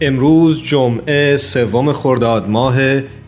امروز 0.00 0.62
جمعه 0.62 1.36
سوم 1.36 1.92
خرداد 1.92 2.48
ماه 2.48 2.76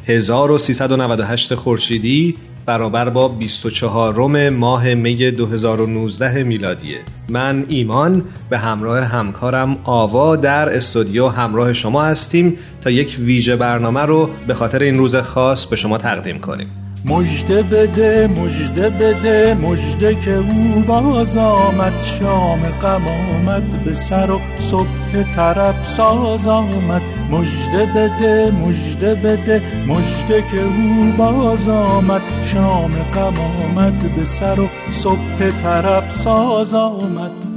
1398 0.07 1.55
خورشیدی 1.55 2.37
برابر 2.67 3.09
با 3.09 3.29
24 3.29 4.51
ماه 4.51 4.95
می 4.95 5.31
2019 5.31 6.45
میلادیه. 6.45 6.99
من 7.31 7.65
ایمان 7.69 8.25
به 8.51 8.59
همراه 8.59 9.01
همکارم 9.01 9.79
آوا 9.85 10.37
در 10.37 10.77
استودیو 10.77 11.29
همراه 11.29 11.73
شما 11.73 12.03
هستیم 12.03 12.59
تا 12.81 12.91
یک 12.91 13.17
ویژه 13.21 13.57
برنامه 13.57 14.01
رو 14.01 14.31
به 14.47 14.55
خاطر 14.55 14.79
این 14.79 14.99
روز 14.99 15.17
خاص 15.17 15.67
به 15.67 15.77
شما 15.77 15.99
تقدیم 15.99 16.39
کنیم. 16.39 16.78
مجده 17.05 17.63
بده 17.63 18.27
مجده 18.27 18.89
بده 18.91 19.55
مجده 19.55 20.15
که 20.15 20.35
او 20.35 20.85
باز 20.87 21.37
آمد 21.37 22.01
شام 22.01 22.61
غم 22.61 23.03
آمد 23.07 23.85
به 23.85 23.93
سر 23.93 24.31
و 24.31 24.41
صبح 24.59 25.33
طرب 25.35 25.75
ساز 25.85 26.47
آمد. 26.47 27.03
مجده 27.31 27.87
بده 27.87 28.51
مجده 28.51 29.15
بده 29.15 29.63
مجده 29.87 30.45
که 30.51 30.61
او 30.63 31.13
باز 31.19 31.69
آمد 31.69 32.23
شام 32.45 32.93
غم 33.15 33.35
آمد 33.65 34.17
به 34.17 34.25
سر 34.25 34.61
و 34.61 34.69
صبح 34.93 35.51
طرب 35.63 36.11
ساز 36.11 36.75
آمد. 36.75 37.48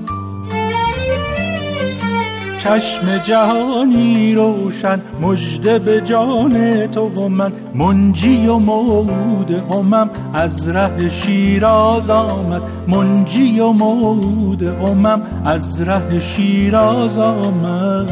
چشم 2.64 3.18
جهانی 3.18 4.36
روشن 4.36 5.02
مجده 5.22 5.80
به 5.80 6.02
جان 6.02 6.88
تو 6.88 7.10
و 7.10 7.28
من 7.28 7.54
منجی 7.76 8.48
و 8.48 8.58
مود 8.58 9.52
همم 9.52 10.10
از 10.34 10.68
ره 10.68 11.10
شیراز 11.10 12.10
آمد 12.10 12.62
منجی 12.88 13.60
و 13.60 13.72
مود 13.72 14.64
همم 14.64 15.22
از 15.46 15.82
ره 15.82 16.20
شیراز 16.20 17.18
آمد. 17.18 18.12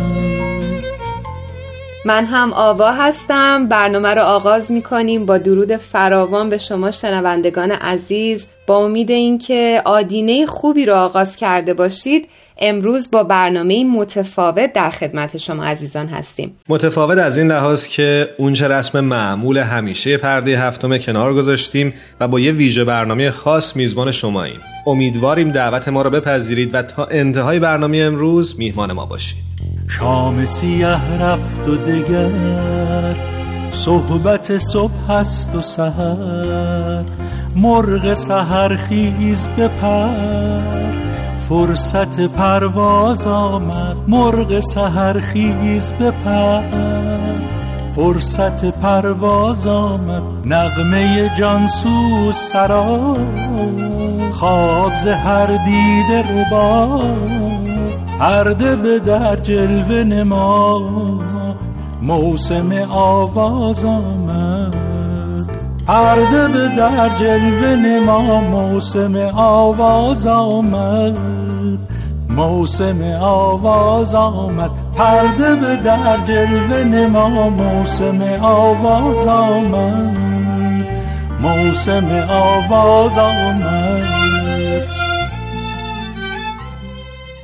من 2.06 2.25
هم 2.25 2.53
آوا 2.53 2.91
هستم 2.91 3.67
برنامه 3.67 4.13
رو 4.13 4.22
آغاز 4.22 4.72
می 4.72 4.81
کنیم 4.81 5.25
با 5.25 5.38
درود 5.38 5.75
فراوان 5.75 6.50
به 6.50 6.58
شما 6.58 6.91
شنوندگان 6.91 7.72
عزیز. 7.72 8.45
با 8.67 8.78
امید 8.78 9.12
اینکه 9.12 9.81
آدینه 9.85 10.45
خوبی 10.45 10.85
رو 10.85 10.95
آغاز 10.95 11.35
کرده 11.35 11.74
باشید 11.74 12.28
امروز 12.62 13.12
با 13.12 13.24
برنامه 13.24 13.84
متفاوت 13.84 14.74
در 14.74 14.90
خدمت 14.90 15.38
شما 15.38 15.64
عزیزان 15.64 16.08
هستیم. 16.08 16.56
متفاوت 16.70 17.18
از 17.18 17.38
این 17.38 17.47
لحاظ 17.47 17.88
که 17.88 18.30
اونچه 18.38 18.68
رسم 18.68 19.00
معمول 19.00 19.58
همیشه 19.58 20.18
پرده 20.18 20.59
هفتم 20.59 20.98
کنار 20.98 21.34
گذاشتیم 21.34 21.94
و 22.19 22.28
با 22.28 22.40
یه 22.40 22.52
ویژه 22.52 22.84
برنامه 22.84 23.31
خاص 23.31 23.75
میزبان 23.75 24.12
شما 24.12 24.44
این 24.44 24.58
امیدواریم 24.88 25.52
دعوت 25.52 25.88
ما 25.88 26.02
رو 26.02 26.09
بپذیرید 26.09 26.75
و 26.75 26.81
تا 26.81 27.06
انتهای 27.06 27.59
برنامه 27.59 27.98
امروز 27.98 28.59
میهمان 28.59 28.92
ما 28.92 29.06
باشید. 29.06 29.38
شام 29.88 30.46
سیاه 30.46 31.18
رفت 31.22 31.68
و 31.68 31.75
دگر 31.75 33.16
صحبت 33.72 34.58
صبح 34.58 35.12
هست 35.12 35.56
و 35.56 35.62
سهر 35.62 37.03
مرغ 37.56 38.14
سهر 38.14 38.75
خیز 38.75 39.48
بپر 39.48 41.09
فرصت 41.50 42.20
پرواز 42.20 43.28
آمد. 43.28 43.96
مرغ 44.08 44.60
سهرخیز 44.60 45.94
بپر 45.94 46.62
فرصت 47.96 48.80
پرواز 48.82 49.68
آمد. 49.68 50.22
نغمه 50.46 51.32
جانسو 51.38 52.32
سرا 52.32 53.18
خواب 54.32 54.92
هر 55.08 55.46
دیده 55.66 56.22
رو 56.22 56.44
با 56.52 57.02
پرده 58.20 58.76
به 58.76 59.00
در 59.00 59.36
جلوه 59.36 60.04
نما 60.04 60.81
موسم 62.02 62.72
آواز 62.92 63.86
آمد. 63.86 64.76
پرده 65.88 66.48
به 66.48 66.68
در 66.78 67.10
جلوه 67.10 67.76
نما 67.76 68.42
موسم 68.42 69.16
آواز 69.36 70.28
آمد. 70.28 71.38
موسم 72.39 73.01
آواز 73.22 74.13
آمد. 74.16 74.72
پرده 74.95 75.55
به 75.55 75.75
در 75.75 76.17
جلوه 76.17 76.83
نما. 76.83 77.50
موسم 77.50 78.22
آواز 78.41 79.27
آمد. 79.27 80.17
موسم 81.41 82.27
آواز 82.29 83.17
آمد. 83.17 84.89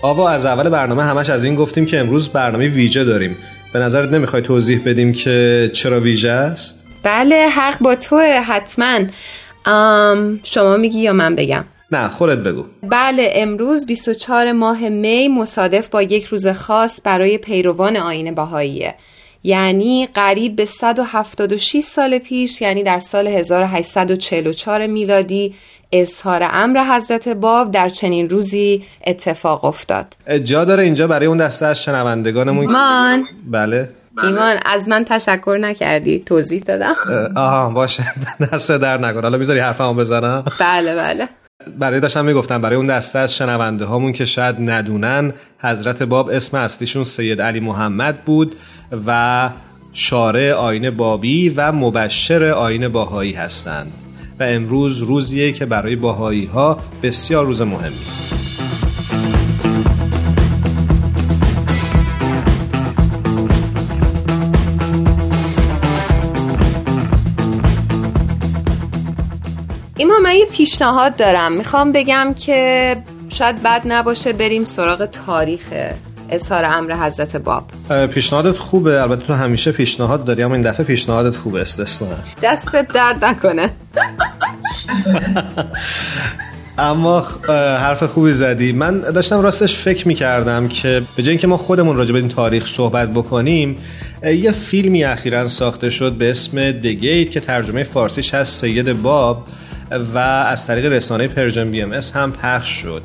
آوا 0.01 0.29
از 0.29 0.45
اول 0.45 0.69
برنامه 0.69 1.03
همش 1.03 1.29
از 1.29 1.44
این 1.44 1.56
گفتیم 1.56 1.85
که 1.85 2.00
امروز 2.00 2.29
برنامه 2.29 2.67
ویژه 2.67 3.03
داریم. 3.03 3.38
به 3.73 3.79
نظرت 3.79 4.09
نمی‌خوای 4.09 4.41
توضیح 4.41 4.81
بدیم 4.85 5.13
که 5.13 5.69
چرا 5.73 6.00
ویژه 6.00 6.29
است؟ 6.29 6.83
بله 7.03 7.47
حق 7.47 7.79
با 7.79 7.95
توه 7.95 8.41
حتما. 8.47 9.00
شما 10.44 10.77
میگی 10.77 11.00
یا 11.00 11.13
من 11.13 11.35
بگم؟ 11.35 11.66
نه 11.95 12.09
خودت 12.09 12.38
بگو. 12.38 12.66
بله 12.83 13.31
امروز 13.35 13.85
24 13.85 14.51
ماه 14.51 14.89
می 14.89 15.28
مصادف 15.28 15.88
با 15.88 16.01
یک 16.01 16.25
روز 16.25 16.47
خاص 16.47 17.01
برای 17.03 17.38
پیروان 17.38 17.97
آین 17.97 18.35
باهاییه 18.35 18.95
یعنی 19.44 20.07
قریب 20.13 20.56
به 20.56 20.66
176 20.66 21.79
سال 21.79 22.17
پیش 22.17 22.61
یعنی 22.61 22.83
در 22.83 23.00
سال 23.00 23.28
1844 23.28 24.88
میلادی 24.88 25.56
اظهار 25.91 26.47
امر 26.51 26.95
حضرت 26.95 27.28
باب 27.28 27.72
در 27.72 27.89
چنین 27.89 28.29
روزی 28.29 28.85
اتفاق 29.07 29.66
افتاد. 29.66 30.06
جا 30.44 30.66
داره 30.66 30.83
اینجا 30.83 31.07
برای 31.07 31.25
اون 31.25 31.38
دسته 31.38 31.66
از 31.66 31.83
شنوندگانمون. 31.83 32.66
من 32.66 33.23
بله. 33.51 33.89
ایمان 34.23 34.57
از 34.66 34.88
من 34.88 35.06
تشکر 35.06 35.57
نکردی. 35.62 36.19
توضیح 36.19 36.62
دادم. 36.62 36.95
آها 37.35 37.69
باشه. 37.69 38.03
دست 38.51 38.72
در 38.72 38.97
نکن. 38.97 39.22
حالا 39.22 39.38
می‌ذاری 39.38 39.59
حرفمو 39.59 39.94
بزنم؟ 39.94 40.45
بله 40.59 40.95
بله. 40.95 41.29
برای 41.80 42.00
داشتم 42.00 42.26
می‌گفتم 42.26 42.62
برای 42.62 42.76
اون 42.76 42.88
دسته 42.88 43.20
از 43.20 43.36
شنونده 43.36 43.86
هامون 43.86 44.14
که 44.14 44.26
شاید 44.26 44.56
ندونن 44.59 45.34
حضرت 45.59 46.03
باب 46.03 46.30
اسم 46.30 46.58
اصلیشون 46.58 47.03
سید 47.03 47.42
علی 47.42 47.59
محمد 47.59 48.18
بود 48.26 48.56
و 49.08 49.50
شارع 49.94 50.54
آین 50.54 50.89
بابی 50.89 51.50
و 51.50 51.72
مبشر 51.72 52.44
آین 52.44 52.88
باهایی 52.88 53.34
هستند 53.34 53.92
و 54.39 54.44
امروز 54.44 54.98
روزیه 54.98 55.51
که 55.51 55.66
برای 55.66 55.95
باهایی 55.95 56.45
ها 56.45 56.80
بسیار 57.04 57.45
روز 57.45 57.62
مهمی 57.62 57.95
است. 58.06 58.55
پیشنهاد 70.65 71.15
دارم. 71.15 71.51
می‌خوام 71.51 71.91
بگم 71.91 72.33
که 72.33 72.97
شاید 73.29 73.63
بد 73.63 73.81
نباشه 73.85 74.33
بریم 74.33 74.65
سراغ 74.65 75.06
تاریخ 75.06 75.62
اظهار 76.29 76.65
امر 76.65 76.94
حضرت 76.94 77.35
باب. 77.35 77.63
پیشنهادت 78.07 78.57
خوبه. 78.57 79.01
البته 79.01 79.25
تو 79.27 79.33
همیشه 79.33 79.71
پیشنهاد 79.71 80.25
داری 80.25 80.44
اما 80.44 80.53
این 80.53 80.63
دفعه 80.63 80.85
پیشنهادت 80.85 81.35
خوبه 81.35 81.62
استثنا. 81.62 82.07
دستت 82.44 82.88
درد 82.94 83.25
نکنه. 83.25 83.69
اما 86.77 87.25
حرف 87.79 88.03
خوبی 88.03 88.33
زدی. 88.33 88.71
من 88.71 89.00
داشتم 89.00 89.41
راستش 89.41 89.77
فکر 89.77 90.07
می‌کردم 90.07 90.67
که 90.67 91.01
به 91.15 91.23
جای 91.23 91.31
اینکه 91.31 91.47
ما 91.47 91.57
خودمون 91.57 91.97
راجع 91.97 92.13
به 92.13 92.19
این 92.19 92.29
تاریخ 92.29 92.67
صحبت 92.67 93.09
بکنیم 93.09 93.77
یه 94.23 94.51
فیلمی 94.51 95.03
اخیرا 95.03 95.47
ساخته 95.47 95.89
شد 95.89 96.12
به 96.12 96.29
اسم 96.29 96.71
The 96.72 96.97
Gate 96.97 97.31
که 97.31 97.39
ترجمه 97.39 97.83
فارسیش 97.83 98.33
هست 98.33 98.62
سید 98.62 99.01
باب. 99.01 99.47
و 99.92 100.18
از 100.18 100.68
طریق 100.68 100.86
رسانه 100.86 101.28
Persian 101.27 101.72
BMS 101.72 102.12
هم 102.12 102.32
پخش 102.32 102.70
شد. 102.70 103.02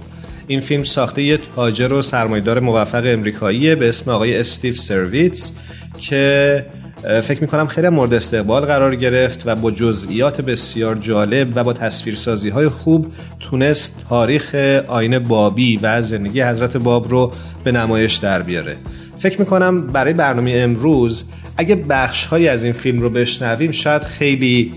این 0.47 0.61
فیلم 0.61 0.85
ساخته 0.85 1.23
یه 1.23 1.39
تاجر 1.57 1.93
و 1.93 2.03
سرمایه‌دار 2.03 2.61
موفق 2.61 3.03
امریکاییه 3.07 3.75
به 3.75 3.89
اسم 3.89 4.11
آقای 4.11 4.41
استیو 4.41 4.75
سارویتز 4.75 5.53
که 5.99 6.67
فکر 7.23 7.41
می‌کنم 7.41 7.67
خیلی 7.67 7.89
مورد 7.89 8.15
استقبال 8.15 8.65
قرار 8.65 8.97
گرفت 8.97 9.43
و 9.47 9.57
با 9.57 9.71
جزئیات 9.71 10.41
بسیار 10.41 10.95
جالب 10.95 11.53
و 11.55 11.65
با 11.65 11.73
تصویرسازی 11.73 12.49
های 12.49 12.69
خوب 12.69 13.13
تونست 13.41 14.05
تاریخ 14.09 14.55
آین 14.89 15.19
بابی 15.19 15.77
و 15.83 16.03
زندگی 16.03 16.43
حضرت 16.43 16.77
باب 16.77 17.11
رو 17.11 17.33
به 17.65 17.73
نمایش 17.73 18.17
در 18.17 18.43
بیاره. 18.43 18.77
فکر 19.19 19.41
می‌کنم 19.41 19.87
برای 19.87 20.13
برنامه 20.13 20.51
امروز 20.57 21.25
اگه 21.57 21.75
بخش 21.75 22.27
های 22.27 22.49
از 22.49 22.65
این 22.65 22.73
فیلم 22.73 23.01
رو 23.01 23.11
بشنویم 23.11 23.71
شاید 23.71 24.03
خیلی 24.03 24.73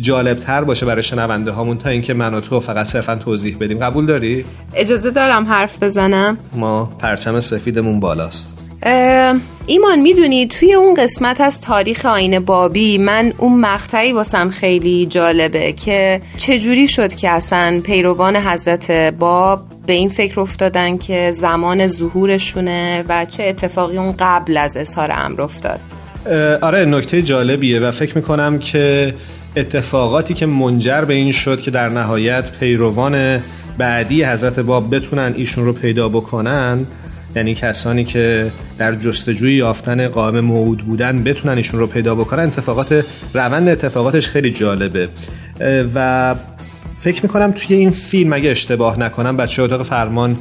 جالب 0.00 0.38
تر 0.38 0.64
باشه 0.64 0.86
برای 0.86 1.02
شنونده 1.02 1.50
هامون 1.50 1.78
تا 1.78 1.90
اینکه 1.90 2.14
من 2.14 2.34
و 2.34 2.40
تو 2.40 2.60
فقط 2.60 2.86
صرفا 2.86 3.16
توضیح 3.16 3.56
بدیم. 3.60 3.78
قبول 3.78 4.06
داری؟ 4.06 4.44
اجازه 4.74 5.10
دارم 5.10 5.44
حرف 5.44 5.82
بزنم. 5.82 6.38
ما 6.54 6.92
پرچم 6.98 7.40
سفیدمون 7.40 8.00
بالاست. 8.00 8.58
ایمان 9.66 10.00
می‌دونی 10.00 10.46
توی 10.46 10.74
اون 10.74 10.94
قسمت 10.94 11.40
از 11.40 11.60
تاریخ 11.60 12.06
آین 12.06 12.40
بابی 12.40 12.98
من 12.98 13.32
اون 13.38 13.60
مقطعی 13.60 14.12
واسم 14.12 14.50
خیلی 14.50 15.06
جالبه 15.06 15.72
که 15.72 16.20
چجوری 16.36 16.88
شد 16.88 17.14
که 17.14 17.30
اصلا 17.30 17.80
پیروان 17.84 18.36
حضرت 18.36 18.90
باب 18.90 19.60
به 19.86 19.92
این 19.92 20.08
فکر 20.08 20.40
افتادن 20.40 20.98
که 20.98 21.30
زمان 21.30 21.86
ظهورشونه 21.86 23.04
و 23.08 23.24
چه 23.24 23.42
اتفاقی 23.42 23.98
اون 23.98 24.14
قبل 24.18 24.56
از 24.56 24.76
اظهار 24.76 25.10
امر 25.12 25.42
افتاد؟ 25.42 25.80
آره 26.62 26.84
نکته 26.84 27.22
جالبیه 27.22 27.80
و 27.80 27.90
فکر 27.90 28.16
می‌کنم 28.16 28.58
که 28.58 29.14
اتفاقاتی 29.56 30.34
که 30.34 30.46
منجر 30.46 31.00
به 31.00 31.14
این 31.14 31.32
شد 31.32 31.60
که 31.60 31.70
در 31.70 31.88
نهایت 31.88 32.50
پیروان 32.50 33.40
بعدی 33.78 34.24
حضرت 34.24 34.60
باب 34.60 34.94
بتونن 34.94 35.34
ایشون 35.36 35.64
رو 35.64 35.72
پیدا 35.72 36.08
بکنن 36.08 36.86
یعنی 37.36 37.54
کسانی 37.54 38.04
که 38.04 38.50
در 38.78 38.94
جستجوی 38.94 39.54
یافتن 39.54 40.08
قائم 40.08 40.40
موعود 40.40 40.78
بودن 40.78 41.24
بتونن 41.24 41.56
ایشون 41.56 41.80
رو 41.80 41.86
پیدا 41.86 42.14
بکنن 42.14 42.42
اتفاقات 42.42 43.04
روند 43.34 43.68
اتفاقاتش 43.68 44.28
خیلی 44.28 44.50
جالبه. 44.50 45.08
و 45.94 46.34
فکر 46.98 47.22
می‌کنم 47.22 47.52
توی 47.56 47.76
این 47.76 47.90
فیلم 47.90 48.32
اگه 48.32 48.50
اشتباه 48.50 48.98
نکنم 48.98 49.36
بچه 49.36 49.62
اتاق 49.62 49.82
فرمان 49.82 50.36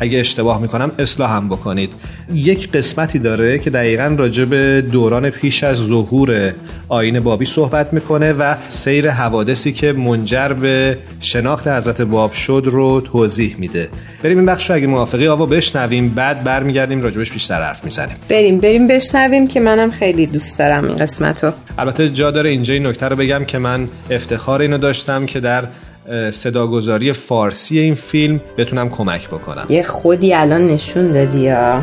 اگه 0.00 0.18
اشتباه 0.18 0.60
می‌کنم 0.60 0.92
اصلاح 0.98 1.30
هم 1.30 1.48
بکنید. 1.48 1.92
یک 2.34 2.72
قسمتی 2.72 3.18
داره 3.18 3.58
که 3.58 3.70
دقیقا 3.70 4.14
راجع 4.18 4.44
به 4.44 4.84
دوران 4.92 5.30
پیش 5.30 5.64
از 5.64 5.76
ظهور 5.76 6.52
آین 6.88 7.20
بابی 7.20 7.44
صحبت 7.44 7.92
می‌کنه 7.92 8.32
و 8.32 8.54
سیر 8.68 9.10
حوادثی 9.10 9.72
که 9.72 9.92
منجر 9.92 10.48
به 10.48 10.98
شناخت 11.20 11.68
حضرت 11.68 12.00
باب 12.00 12.32
شد 12.32 12.62
رو 12.66 13.00
توضیح 13.00 13.56
میده. 13.58 13.88
بریم 14.22 14.36
این 14.36 14.46
بخش 14.46 14.70
رو 14.70 14.76
اگه 14.76 14.86
موافقی 14.86 15.28
آوا 15.28 15.46
بشنویم 15.46 16.08
بعد 16.08 16.44
برمیگردیم 16.44 17.02
راجبش 17.02 17.32
بیشتر 17.32 17.62
حرف 17.62 17.84
می‌زنیم. 17.84 18.16
بریم 18.28 18.58
بریم 18.58 18.88
بشنویم 18.88 19.48
که 19.48 19.60
منم 19.60 19.90
خیلی 19.90 20.26
دوست 20.26 20.58
دارم 20.58 20.84
این 20.84 20.96
قسمت 20.96 21.44
رو. 21.44 21.52
البته 21.78 22.08
جا 22.08 22.30
داره 22.30 22.50
اینجا 22.50 22.74
این 22.74 22.86
نکته 22.86 23.08
رو 23.08 23.16
بگم 23.16 23.44
که 23.44 23.58
من 23.58 23.88
افتخار 24.10 24.60
اینو 24.60 24.78
داشتم 24.78 25.26
که 25.26 25.40
در 25.40 25.64
صداگذاری 26.30 27.12
فارسی 27.12 27.78
این 27.78 27.94
فیلم 27.94 28.40
بتونم 28.58 28.88
کمک 28.88 29.28
بکنم. 29.28 29.66
یه 29.68 29.82
خودی 29.82 30.34
الان 30.34 30.66
نشون 30.66 31.12
دادی 31.12 31.38
یا؟ 31.38 31.82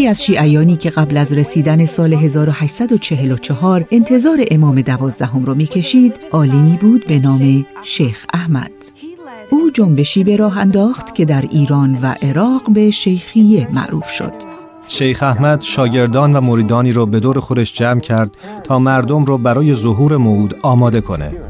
یکی 0.00 0.08
از 0.08 0.24
شیعیانی 0.24 0.76
که 0.76 0.90
قبل 0.90 1.16
از 1.16 1.32
رسیدن 1.32 1.84
سال 1.84 2.14
1844 2.14 3.84
انتظار 3.90 4.44
امام 4.50 4.80
دوازدهم 4.80 5.44
را 5.44 5.54
می‌کشید 5.54 6.20
عالمی 6.32 6.76
بود 6.76 7.06
به 7.06 7.18
نام 7.18 7.66
شیخ 7.82 8.26
احمد. 8.34 8.70
او 9.50 9.70
جنبشی 9.74 10.24
به 10.24 10.36
راه 10.36 10.58
انداخت 10.58 11.14
که 11.14 11.24
در 11.24 11.44
ایران 11.50 11.98
و 12.02 12.14
عراق 12.22 12.70
به 12.72 12.90
شیخیه 12.90 13.68
معروف 13.72 14.10
شد. 14.10 14.32
شیخ 14.88 15.22
احمد 15.22 15.62
شاگردان 15.62 16.36
و 16.36 16.40
مریدانی 16.40 16.92
را 16.92 17.06
به 17.06 17.20
دور 17.20 17.40
خودش 17.40 17.74
جمع 17.74 18.00
کرد 18.00 18.36
تا 18.64 18.78
مردم 18.78 19.24
را 19.24 19.36
برای 19.36 19.74
ظهور 19.74 20.16
موعود 20.16 20.56
آماده 20.62 21.00
کنه. 21.00 21.49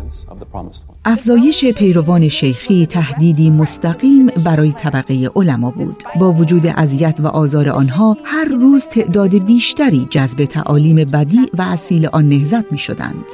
افزایش 1.05 1.64
پیروان 1.64 2.29
شیخی 2.29 2.87
تهدیدی 2.87 3.50
مستقیم 3.50 4.26
برای 4.26 4.73
طبقه 4.73 5.31
علما 5.37 5.70
بود. 5.70 6.02
با 6.20 6.32
وجود 6.32 6.67
اذیت 6.67 7.20
و 7.20 7.26
آزار 7.26 7.69
آنها 7.70 8.17
هر 8.25 8.44
روز 8.44 8.87
تعداد 8.87 9.44
بیشتری 9.44 10.06
جذب 10.11 10.44
تعالیم 10.44 10.97
بدی 10.97 11.41
و 11.58 11.62
اصیل 11.62 12.06
آن 12.06 12.29
نهزت 12.29 12.73
می 12.73 12.79
شدند 12.79 13.25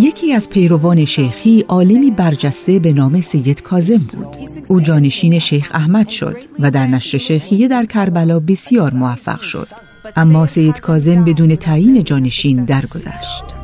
یکی 0.00 0.32
از 0.32 0.50
پیروان 0.50 1.04
شیخی 1.04 1.64
عالمی 1.68 2.10
برجسته 2.10 2.78
به 2.78 2.92
نام 2.92 3.20
سید 3.20 3.62
کازم 3.62 3.98
بود. 4.12 4.36
او 4.68 4.80
جانشین 4.80 5.38
شیخ 5.38 5.70
احمد 5.74 6.08
شد 6.08 6.36
و 6.58 6.70
در 6.70 6.86
نشر 6.86 7.18
شیخیه 7.18 7.68
در 7.68 7.86
کربلا 7.86 8.40
بسیار 8.40 8.94
موفق 8.94 9.40
شد. 9.40 9.68
اما 10.16 10.46
سید 10.46 10.80
کازم 10.80 11.24
بدون 11.24 11.54
تعیین 11.54 12.04
جانشین 12.04 12.64
درگذشت. 12.64 13.57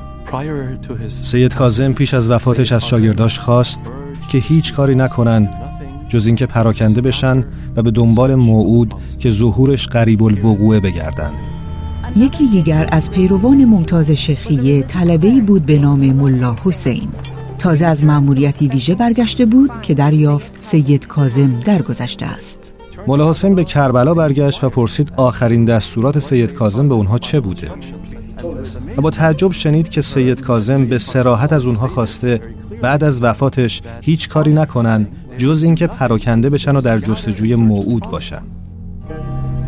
سید 1.09 1.55
کازم 1.55 1.93
پیش 1.93 2.15
از 2.15 2.31
وفاتش 2.31 2.73
از 2.73 2.87
شاگرداش 2.87 3.39
خواست 3.39 3.81
که 4.29 4.39
هیچ 4.39 4.75
کاری 4.75 4.95
نکنن 4.95 5.49
جز 6.09 6.27
اینکه 6.27 6.47
پراکنده 6.47 7.01
بشن 7.01 7.45
و 7.77 7.83
به 7.83 7.91
دنبال 7.91 8.35
موعود 8.35 8.95
که 9.19 9.31
ظهورش 9.31 9.89
قریب 9.89 10.23
الوقوعه 10.23 10.81
بگردند. 10.81 11.35
یکی 12.17 12.47
دیگر 12.47 12.89
از 12.93 13.11
پیروان 13.11 13.65
ممتاز 13.65 14.11
شیخیه 14.11 14.83
طلبه 14.83 15.41
بود 15.41 15.67
به 15.67 15.79
نام 15.79 16.13
ملا 16.13 16.57
حسین. 16.65 17.09
تازه 17.59 17.87
از 17.87 18.05
مأموریتی 18.05 18.69
ویژه 18.69 18.95
برگشته 18.95 19.47
بود 19.47 19.71
که 19.83 19.95
دریافت 19.95 20.59
سید 20.63 21.07
کازم 21.07 21.57
درگذشته 21.57 22.27
است. 22.27 22.75
ملا 23.07 23.31
حسین 23.31 23.55
به 23.55 23.65
کربلا 23.65 24.15
برگشت 24.15 24.65
و 24.65 24.71
پرسید 24.71 25.13
آخرین 25.17 25.65
دستورات 25.65 26.19
سید 26.19 26.53
کازم 26.53 26.89
به 26.89 26.95
اونها 26.95 27.19
چه 27.19 27.41
بوده؟ 27.41 27.71
و 28.97 29.03
با 29.03 29.11
تعجب 29.11 29.53
شنید 29.53 29.88
که 29.88 30.03
سید 30.03 30.43
کازم 30.43 30.87
به 30.87 30.99
سراحت 30.99 31.53
از 31.53 31.67
اونها 31.67 31.88
خواسته 31.88 32.41
بعد 32.83 33.05
از 33.05 33.23
وفاتش 33.23 33.83
هیچ 34.00 34.29
کاری 34.29 34.53
نکنن 34.53 35.07
جز 35.37 35.62
اینکه 35.62 35.87
پراکنده 35.87 36.50
بشن 36.50 36.76
و 36.76 36.81
در 36.81 36.99
جستجوی 36.99 37.55
موعود 37.55 38.03
باشن. 38.03 38.43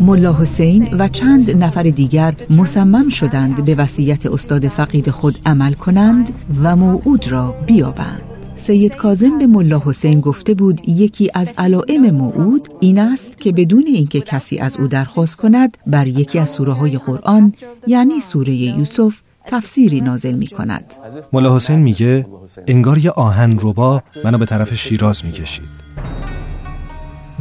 ملا 0.00 0.32
حسین 0.32 0.96
و 0.98 1.08
چند 1.08 1.64
نفر 1.64 1.82
دیگر 1.82 2.34
مصمم 2.50 3.08
شدند 3.08 3.64
به 3.64 3.74
وصیت 3.74 4.26
استاد 4.26 4.68
فقید 4.68 5.10
خود 5.10 5.38
عمل 5.46 5.72
کنند 5.72 6.30
و 6.62 6.76
موعود 6.76 7.28
را 7.28 7.54
بیابند. 7.66 8.25
سید 8.66 8.96
کازم 8.96 9.38
به 9.38 9.46
ملا 9.46 9.82
حسین 9.84 10.20
گفته 10.20 10.54
بود 10.54 10.88
یکی 10.88 11.30
از 11.34 11.54
علائم 11.58 12.10
موعود 12.10 12.68
این 12.80 12.98
است 12.98 13.38
که 13.38 13.52
بدون 13.52 13.84
اینکه 13.86 14.20
کسی 14.20 14.58
از 14.58 14.76
او 14.76 14.86
درخواست 14.88 15.36
کند 15.36 15.78
بر 15.86 16.06
یکی 16.06 16.38
از 16.38 16.50
سوره 16.50 16.72
های 16.72 16.98
قرآن 16.98 17.52
یعنی 17.86 18.20
سوره 18.20 18.54
یوسف 18.54 19.20
تفسیری 19.46 20.00
نازل 20.00 20.34
می 20.34 20.46
کند 20.46 20.94
ملا 21.32 21.56
حسین 21.56 21.78
میگه 21.78 22.26
انگار 22.66 22.98
یه 22.98 23.10
آهن 23.10 23.58
ربا 23.62 24.02
منو 24.24 24.38
به 24.38 24.46
طرف 24.46 24.74
شیراز 24.74 25.24
می‌کشید. 25.24 25.68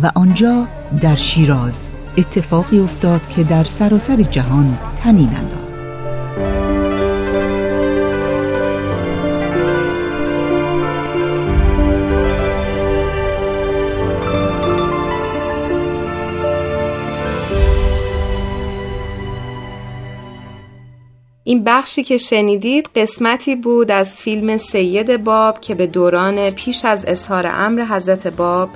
و 0.02 0.12
آنجا 0.16 0.68
در 1.02 1.16
شیراز 1.16 1.90
اتفاقی 2.18 2.80
افتاد 2.80 3.30
که 3.30 3.44
در 3.44 3.64
سراسر 3.64 4.22
جهان 4.22 4.78
تنین 5.04 5.30
انداخت. 5.30 5.65
این 21.48 21.64
بخشی 21.64 22.04
که 22.04 22.18
شنیدید 22.18 22.90
قسمتی 22.96 23.56
بود 23.56 23.92
از 23.92 24.18
فیلم 24.18 24.58
سید 24.58 25.24
باب 25.24 25.62
که 25.62 25.76
به 25.76 25.88
دوران 25.88 26.50
پیش 26.50 26.86
از 26.86 27.06
اظهار 27.08 27.48
امر 27.48 27.82
حضرت 27.82 28.28
باب 28.28 28.70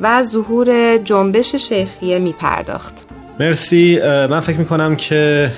و 0.00 0.22
ظهور 0.22 0.98
جنبش 0.98 1.54
شیخیه 1.54 2.18
می 2.18 2.32
پرداخت 2.32 3.11
مرسی. 3.42 4.00
من 4.02 4.40
فکر 4.40 4.58
می‌کنم 4.58 4.96
که 4.96 5.52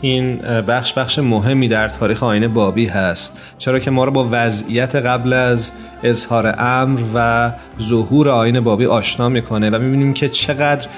این 0.00 0.36
بخش 0.68 0.92
بخش 0.92 1.18
مهمی 1.18 1.68
در 1.68 1.88
تاریخ 1.88 2.22
آینه 2.22 2.48
بابی 2.48 2.86
هست. 2.86 3.38
چرا 3.58 3.78
که 3.78 3.90
ما 3.90 4.04
رو 4.04 4.10
با 4.10 4.28
وضعیت 4.30 4.96
قبل 4.96 5.32
از 5.32 5.72
اظهار 6.02 6.54
امر 6.58 7.00
و 7.14 7.52
ظهور 7.82 8.28
آین 8.28 8.60
بابی 8.60 8.86
آشنا 8.86 9.28
می‌کنه 9.28 9.70
و 9.70 9.78
می‌بینیم 9.78 10.14
که 10.14 10.28
چقدر 10.28 10.88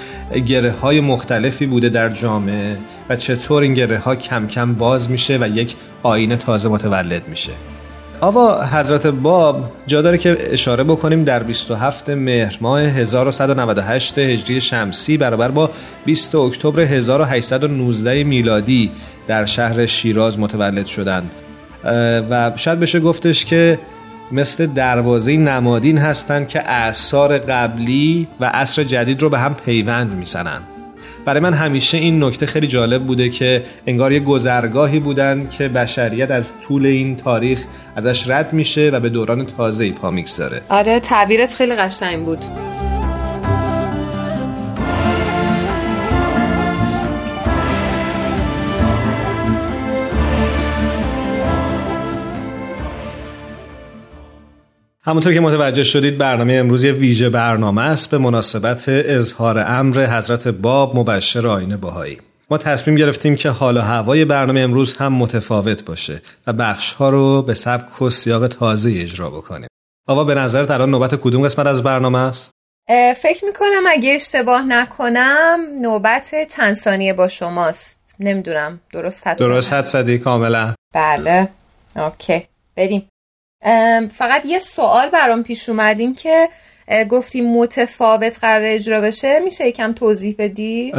گره 0.47 0.71
های 0.71 1.01
مختلفی 1.01 1.67
بوده 1.67 1.89
در 1.89 2.09
جامعه 2.09 2.77
و 3.09 3.17
چطور 3.17 3.63
این 3.63 3.75
گره 3.75 3.99
ها 3.99 4.17
کم 4.17 4.47
کم 4.47 4.75
باز 4.75 5.11
میشه 5.11 5.39
و 5.41 5.49
یک 5.49 5.77
آینه 6.03 6.37
تازه 6.37 6.69
متولد 6.69 7.29
میشه. 7.29 7.53
آوا 8.23 8.65
حضرت 8.65 9.07
باب 9.07 9.73
جا 9.87 10.03
داره 10.03 10.19
که 10.19 10.39
اشاره 10.53 10.85
بکنیم 10.85 11.25
در 11.25 11.43
27 11.43 12.11
مهر 12.11 12.59
ماه 12.61 12.81
1198 12.81 14.19
هجری 14.19 14.61
شمسی 14.61 15.17
برابر 15.17 15.49
با 15.49 15.71
20 16.05 16.35
اکتبر 16.35 16.81
1819 16.81 18.25
میلادی 18.25 18.91
در 19.27 19.45
شهر 19.45 19.87
شیراز 19.87 20.39
متولد 20.39 20.87
شدند. 20.87 21.31
و 22.31 22.53
شاید 22.57 22.81
بشه 22.81 23.01
گفتش 23.01 23.45
که 23.45 23.79
مثل 24.33 24.67
دروازه 24.67 25.37
نمادین 25.37 25.99
هستند 25.99 26.49
که 26.49 26.71
اعثار 26.71 27.39
قبلی 27.39 28.29
و 28.41 28.45
عصر 28.55 28.85
جدید 28.85 29.23
رو 29.23 29.29
به 29.31 29.39
هم 29.39 29.55
پیوند 29.55 30.13
می‌زنند. 30.13 30.63
برای 31.25 31.41
من 31.41 31.55
همیشه 31.55 31.99
این 31.99 32.25
نکته 32.25 32.47
خیلی 32.47 32.67
جالب 32.67 33.03
بوده 33.03 33.29
که 33.29 33.63
انگار 33.87 34.13
یه 34.13 34.21
گذرگاهی 34.21 35.01
بودن 35.01 35.49
که 35.49 35.69
بشریت 35.69 36.31
از 36.31 36.53
طول 36.69 36.87
این 36.87 37.17
تاریخ 37.17 37.65
ازش 37.97 38.29
رد 38.29 38.53
میشه 38.53 38.91
و 38.91 39.01
به 39.01 39.09
دوران 39.09 39.47
تازه 39.47 39.93
پا 39.93 40.11
می‌گذاره. 40.11 40.61
آره 40.69 41.01
تعبیرت 41.01 41.55
خیلی 41.55 41.75
قشنگ 41.75 42.25
بود. 42.25 42.39
همونطور 55.05 55.35
که 55.35 55.41
متوجه 55.41 55.85
شدید 55.85 56.19
برنامه 56.19 56.55
امروز 56.55 56.85
یه 56.85 56.93
ویژه 56.93 57.31
برنامه 57.31 57.83
است 57.83 58.11
به 58.11 58.19
مناسبت 58.19 58.85
اظهار 58.89 59.59
امر 59.59 60.07
حضرت 60.07 60.49
باب 60.49 60.99
مبشر 60.99 61.47
آینه 61.47 61.77
باهایی 61.77 62.19
ما 62.51 62.59
تصمیم 62.59 62.97
گرفتیم 62.97 63.37
که 63.37 63.51
حال 63.51 63.77
و 63.77 63.81
هوای 63.81 64.25
برنامه 64.25 64.61
امروز 64.61 64.97
هم 64.97 65.13
متفاوت 65.13 65.85
باشه 65.85 66.23
و 66.47 66.53
بخش 66.53 66.93
ها 66.93 67.09
رو 67.09 67.43
به 67.43 67.55
سبک 67.55 68.03
و 68.03 68.11
سیاق 68.11 68.47
تازه 68.47 68.91
اجرا 68.97 69.31
بکنیم. 69.31 69.69
آوا 70.09 70.25
به 70.25 70.35
نظرت 70.35 70.71
الان 70.71 70.91
نوبت 70.91 71.15
کدوم 71.15 71.45
قسمت 71.45 71.67
از 71.67 71.83
برنامه 71.83 72.19
است؟ 72.19 72.51
فکر 73.23 73.45
می‌کنم 73.45 73.83
اگه 73.89 74.15
اشتباه 74.15 74.63
نکنم 74.63 75.59
نوبت 75.81 76.35
چند 76.51 76.75
ثانیه 76.75 77.15
با 77.15 77.29
شماست. 77.29 78.01
نمی‌دونم 78.21 78.81
درست 78.93 79.27
حد 79.27 79.39
درست 79.39 79.73
حد 79.73 80.17
کاملا. 80.17 80.75
بله. 80.95 81.49
اوکی. 81.97 82.47
بریم. 82.77 83.09
فقط 84.19 84.47
یه 84.47 84.59
سوال 84.59 85.11
برام 85.11 85.43
پیش 85.43 85.69
اومدیم 85.69 86.15
که 86.15 86.49
گفتیم 87.09 87.55
متفاوت 87.55 88.39
قرار 88.41 88.63
اجرا 88.65 89.01
بشه 89.01 89.41
میشه 89.45 89.69
یکم 89.69 89.93
توضیح 89.93 90.35
بدی؟ 90.39 90.93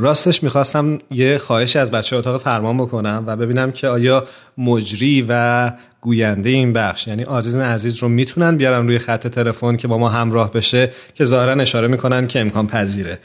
راستش 0.00 0.42
می‌خواستم 0.42 0.98
یه 1.10 1.38
خواهشی 1.38 1.78
از 1.78 1.90
بچه 1.90 2.16
اتاق 2.16 2.42
فرمان 2.42 2.76
بکنم 2.76 3.24
و 3.26 3.36
ببینم 3.36 3.72
که 3.72 3.88
آیا 3.88 4.24
مجری 4.58 5.26
و 5.28 5.70
گوینده 6.00 6.50
این 6.50 6.72
بخش 6.72 7.06
یعنی 7.06 7.22
عزیز 7.22 7.56
عزیز 7.56 7.96
رو 7.96 8.08
می‌تونن 8.08 8.56
بیارن 8.56 8.86
روی 8.86 8.98
خط 8.98 9.26
تلفن 9.26 9.76
که 9.76 9.88
با 9.88 9.98
ما 9.98 10.08
همراه 10.08 10.52
بشه 10.52 10.90
که 11.14 11.24
ظاهرا 11.24 11.52
اشاره 11.52 11.88
می‌کنن 11.88 12.26
که 12.26 12.40
امکان 12.40 12.66
پذیره 12.66 13.18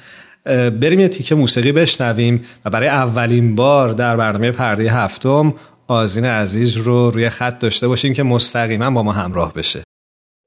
بریم 0.80 1.00
یه 1.00 1.08
تیکه 1.08 1.36
موسیقی 1.36 1.72
بشنویم 1.72 2.46
و 2.66 2.70
برای 2.70 2.88
اولین 2.88 3.56
بار 3.56 3.94
در 3.94 4.18
برنامه 4.18 4.52
پرده 4.52 4.92
هفتم 4.92 5.54
آزین 5.90 6.26
عزیز 6.26 6.78
رو 6.78 7.12
روی 7.12 7.30
خط 7.30 7.60
داشته 7.60 7.88
باشیم 7.88 8.14
که 8.14 8.24
مستقیما 8.24 8.92
با 8.92 9.04
ما 9.04 9.12
همراه 9.12 9.54
بشه. 9.54 9.84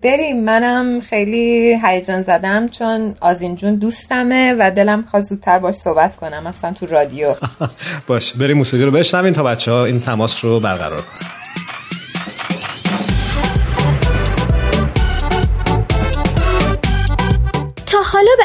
بریم 0.03 0.45
منم 0.45 1.01
خیلی 1.01 1.79
هیجان 1.85 2.23
زدم 2.23 2.69
چون 2.69 3.15
آزین 3.21 3.57
جون 3.57 3.75
دوستمه 3.75 4.57
و 4.59 4.71
دلم 4.71 5.03
خواست 5.03 5.29
زودتر 5.29 5.59
باش 5.59 5.75
صحبت 5.75 6.17
کنم 6.17 6.43
مثلا 6.49 6.73
تو 6.73 6.87
رادیو. 6.87 7.35
باش 8.07 8.33
بریم 8.33 8.57
موسیقی 8.57 8.85
رو 8.85 8.91
بشنویم 8.91 9.33
تا 9.33 9.43
بچه 9.43 9.73
ها 9.73 9.85
این 9.85 10.01
تماس 10.01 10.45
رو 10.45 10.61
برقرار 10.61 11.01
کنیم 11.01 11.42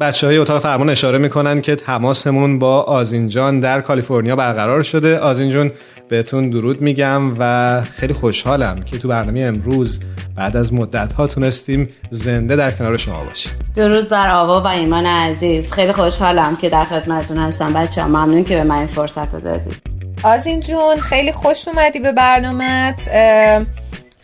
بچه 0.00 0.26
های 0.26 0.38
اتاق 0.38 0.62
فرمان 0.62 0.90
اشاره 0.90 1.18
می‌کنن 1.18 1.60
که 1.60 1.76
تماسمون 1.76 2.58
با 2.58 2.82
آزینجان 2.82 3.60
در 3.60 3.80
کالیفرنیا 3.80 4.36
برقرار 4.36 4.82
شده. 4.82 5.18
آزینجان 5.18 5.72
بهتون 6.08 6.50
درود 6.50 6.80
میگم 6.80 7.36
و 7.38 7.80
خیلی 7.80 8.12
خوشحالم 8.12 8.82
که 8.82 8.98
تو 8.98 9.08
برنامه 9.08 9.40
امروز 9.40 10.00
بعد 10.36 10.56
از 10.56 10.74
مدت 10.74 11.12
ها 11.12 11.26
تونستیم 11.26 11.88
زنده 12.10 12.56
در 12.56 12.70
کنار 12.70 12.96
شما 12.96 13.24
باشیم. 13.24 13.52
درود 13.74 14.08
بر 14.08 14.30
آوا 14.30 14.60
و 14.60 14.66
ایمان 14.66 15.06
عزیز. 15.06 15.72
خیلی 15.72 15.92
خوشحالم 15.92 16.56
که 16.56 16.68
در 16.68 16.84
خدمتتون 16.84 17.36
هستم. 17.36 17.72
بچه 17.72 18.02
ها 18.02 18.08
ممنون 18.08 18.44
که 18.44 18.56
به 18.56 18.64
من 18.64 18.76
این 18.76 18.86
فرصت 18.86 19.34
رو 19.34 19.40
دادید. 19.40 19.82
آزین 20.22 20.60
جون 20.60 20.96
خیلی 21.02 21.32
خوش 21.32 21.68
اومدی 21.68 22.00
به 22.00 22.12
برنامهت. 22.12 23.00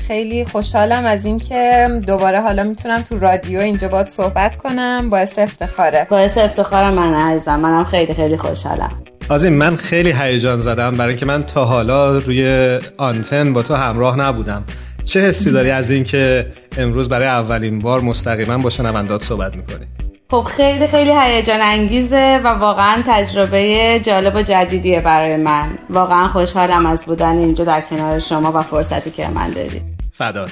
خیلی 0.07 0.45
خوشحالم 0.45 1.05
از 1.05 1.27
اینکه 1.27 1.89
دوباره 2.07 2.41
حالا 2.41 2.65
می‌تونم 2.65 3.03
تو 3.03 3.19
رادیو 3.19 3.61
اینجا 3.61 3.89
باید 3.89 4.07
صحبت 4.07 4.57
کنم. 4.57 5.11
باعث 5.11 5.39
افتخاره. 5.39 6.07
باعث 6.11 6.39
افتخار 6.39 6.91
من 6.91 7.15
عزیزم. 7.15 7.61
منم 7.61 7.85
خیلی 7.85 8.15
خیلی 8.15 8.37
خوشحالم. 8.37 9.03
از 9.31 9.45
این 9.45 9.55
من 9.55 9.77
خیلی 9.77 10.13
هیجان 10.13 10.61
زدم. 10.61 10.97
برای 10.97 11.11
اینکه 11.11 11.27
من 11.27 11.43
تا 11.43 11.65
حالا 11.65 12.19
روی 12.19 12.79
آنتن 12.97 13.53
با 13.53 13.63
تو 13.63 13.75
همراه 13.75 14.19
نبودم. 14.19 14.65
چه 15.05 15.21
حسی 15.21 15.51
داری 15.51 15.71
از 15.71 15.91
اینکه 15.91 16.47
امروز 16.79 17.09
برای 17.09 17.27
اولین 17.27 17.79
بار 17.79 18.01
مستقیما 18.01 18.59
با 18.59 18.71
شنوندات 18.71 19.25
صحبت 19.25 19.57
می‌کنی؟ 19.57 19.87
خب 20.31 20.43
خیلی 20.43 20.87
خیلی 20.87 21.13
هیجان 21.21 21.61
انگیزه 21.63 22.41
و 22.45 22.49
واقعا 22.49 23.03
تجربه 23.07 24.01
جالب 24.03 24.37
و 24.37 24.43
جدیدیه 24.43 25.01
برای 25.01 25.37
من. 25.37 25.69
واقعا 25.91 26.29
خوشحالم 26.29 26.87
از 26.87 27.05
بودن 27.05 27.37
اینجا 27.39 27.65
در 27.65 27.81
کنار 27.81 28.19
شما 28.19 28.53
و 28.55 28.63
فرصتی 28.63 29.11
که 29.11 29.29
من 29.29 29.51
دادید 29.51 29.94
فدات. 30.19 30.51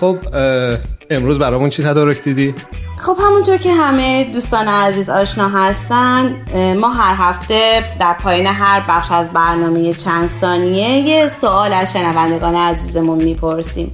خب 0.00 0.18
امروز 1.10 1.38
برامون 1.38 1.70
چی 1.70 1.82
تدارک 1.82 2.22
دیدی؟ 2.22 2.54
خب 2.98 3.16
همونطور 3.20 3.56
که 3.56 3.72
همه 3.72 4.24
دوستان 4.24 4.68
عزیز 4.68 5.10
آشنا 5.10 5.48
هستن 5.48 6.36
ما 6.80 6.88
هر 6.88 7.14
هفته 7.18 7.84
در 8.00 8.12
پایین 8.12 8.46
هر 8.46 8.84
بخش 8.88 9.12
از 9.12 9.30
برنامه 9.30 9.94
چند 9.94 10.28
ثانیه 10.28 10.88
یه 10.88 11.28
سوال 11.28 11.72
از 11.72 11.92
شنوندگان 11.92 12.56
عزیزمون 12.56 13.24
می‌پرسیم. 13.24 13.92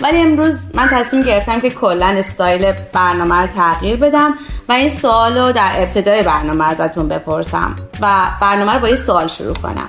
ولی 0.00 0.18
امروز 0.18 0.58
من 0.74 0.88
تصمیم 0.88 1.22
گرفتم 1.22 1.60
که 1.60 1.70
کلا 1.70 2.06
استایل 2.06 2.72
برنامه 2.92 3.34
رو 3.34 3.46
تغییر 3.46 3.96
بدم 3.96 4.34
و 4.68 4.72
این 4.72 4.88
سوال 4.88 5.38
رو 5.38 5.52
در 5.52 5.72
ابتدای 5.76 6.22
برنامه 6.22 6.68
ازتون 6.68 7.08
بپرسم 7.08 7.76
و 8.00 8.26
برنامه 8.40 8.72
رو 8.72 8.80
با 8.80 8.88
یه 8.88 8.96
سوال 8.96 9.26
شروع 9.26 9.54
کنم. 9.54 9.88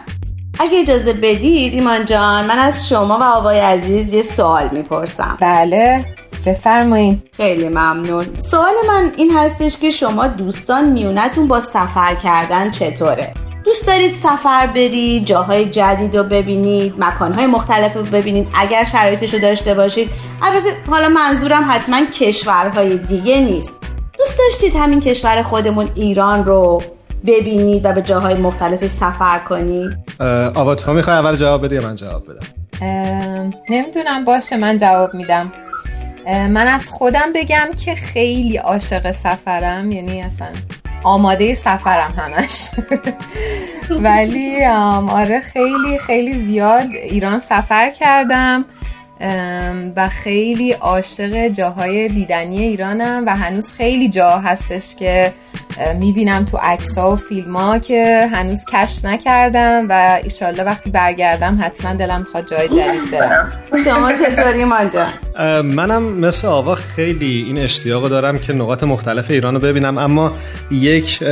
اگه 0.59 0.79
اجازه 0.79 1.13
بدید 1.13 1.73
ایمان 1.73 2.05
جان 2.05 2.45
من 2.45 2.59
از 2.59 2.89
شما 2.89 3.17
و 3.17 3.23
آقای 3.23 3.59
عزیز 3.59 4.13
یه 4.13 4.21
سوال 4.21 4.69
می‌پرسم. 4.71 5.37
بله 5.41 6.05
بفرمایید 6.45 7.29
خیلی 7.37 7.67
ممنون. 7.67 8.25
سوال 8.37 8.73
من 8.87 9.11
این 9.17 9.37
هستش 9.37 9.77
که 9.77 9.91
شما 9.91 10.27
دوستان 10.27 10.89
میونتون 10.89 11.47
با 11.47 11.61
سفر 11.61 12.15
کردن 12.15 12.71
چطوره؟ 12.71 13.33
دوست 13.65 13.87
دارید 13.87 14.13
سفر 14.13 14.67
برید 14.67 15.25
جاهای 15.25 15.65
جدید 15.65 16.17
رو 16.17 16.23
ببینید 16.23 16.93
مکانهای 16.99 17.45
مختلف 17.45 17.95
رو 17.95 18.03
ببینید 18.03 18.47
اگر 18.59 18.83
شرایطش 18.83 19.33
رو 19.33 19.39
داشته 19.39 19.73
باشید. 19.73 20.09
البته 20.41 20.69
حالا 20.89 21.09
منظورم 21.09 21.65
حتما 21.69 22.05
کشورهای 22.05 22.97
دیگه 22.97 23.39
نیست. 23.39 23.73
دوست 24.17 24.37
داشتید 24.37 24.75
همین 24.75 24.99
کشور 24.99 25.41
خودمون 25.41 25.89
ایران 25.95 26.45
رو 26.45 26.81
ببینید 27.27 27.85
و 27.85 27.93
به 27.93 28.01
جاهای 28.01 28.33
مختلفش 28.33 28.89
سفر 28.89 29.39
کنید. 29.39 29.97
آوا 30.55 30.75
تو 30.75 30.93
می‌خوای 30.93 31.15
اول 31.15 31.35
جواب 31.35 31.65
بدی 31.65 31.79
من 31.79 31.95
جواب 31.95 32.23
بدم؟ 32.25 32.47
نمی‌دونم 33.69 34.25
باشه 34.25 34.57
من 34.57 34.77
جواب 34.77 35.13
میدم. 35.13 35.51
من 36.27 36.67
از 36.67 36.89
خودم 36.89 37.33
بگم 37.35 37.67
که 37.85 37.95
خیلی 37.95 38.57
عاشق 38.57 39.11
سفرم 39.11 39.91
یعنی 39.91 40.21
اصلا 40.21 40.47
آماده 41.03 41.53
سفرم 41.53 42.13
همش. 42.17 42.69
ولی 44.03 44.65
آره 45.09 45.41
خیلی 45.41 45.99
خیلی 45.99 46.35
زیاد 46.35 46.87
ایران 46.91 47.39
سفر 47.39 47.89
کردم 47.89 48.65
و 49.95 50.09
خیلی 50.09 50.71
عاشق 50.71 51.47
جاهای 51.47 52.09
دیدنی 52.09 52.57
ایرانم 52.57 53.23
و 53.27 53.35
هنوز 53.35 53.71
خیلی 53.71 54.09
جا 54.09 54.37
هستش 54.37 54.95
که 54.95 55.33
می‌بینم 55.95 56.45
تو 56.45 56.57
عکس 56.57 56.97
و 56.97 57.15
فیلم 57.15 57.55
ها 57.55 57.79
که 57.79 58.29
هنوز 58.31 58.65
کشف 58.73 59.05
نکردم 59.05 59.85
و 59.89 60.19
ایشالله 60.23 60.63
وقتی 60.63 60.89
برگردم 60.89 61.59
حتما 61.61 61.93
دلم 61.93 62.19
می‌خواد 62.19 62.49
جای 62.49 62.67
جدید 62.67 63.11
برم 63.11 63.51
شما 63.85 64.11
چطوری 64.13 64.65
مانجا؟ 64.65 65.07
منم 65.63 66.03
مثل 66.03 66.47
آوا 66.47 66.75
خیلی 66.75 67.43
این 67.47 67.57
اشتیاق 67.57 68.09
دارم 68.09 68.39
که 68.39 68.53
نقاط 68.53 68.83
مختلف 68.83 69.31
ایران 69.31 69.53
رو 69.53 69.59
ببینم 69.59 69.97
اما 69.97 70.33
یک 70.71 71.23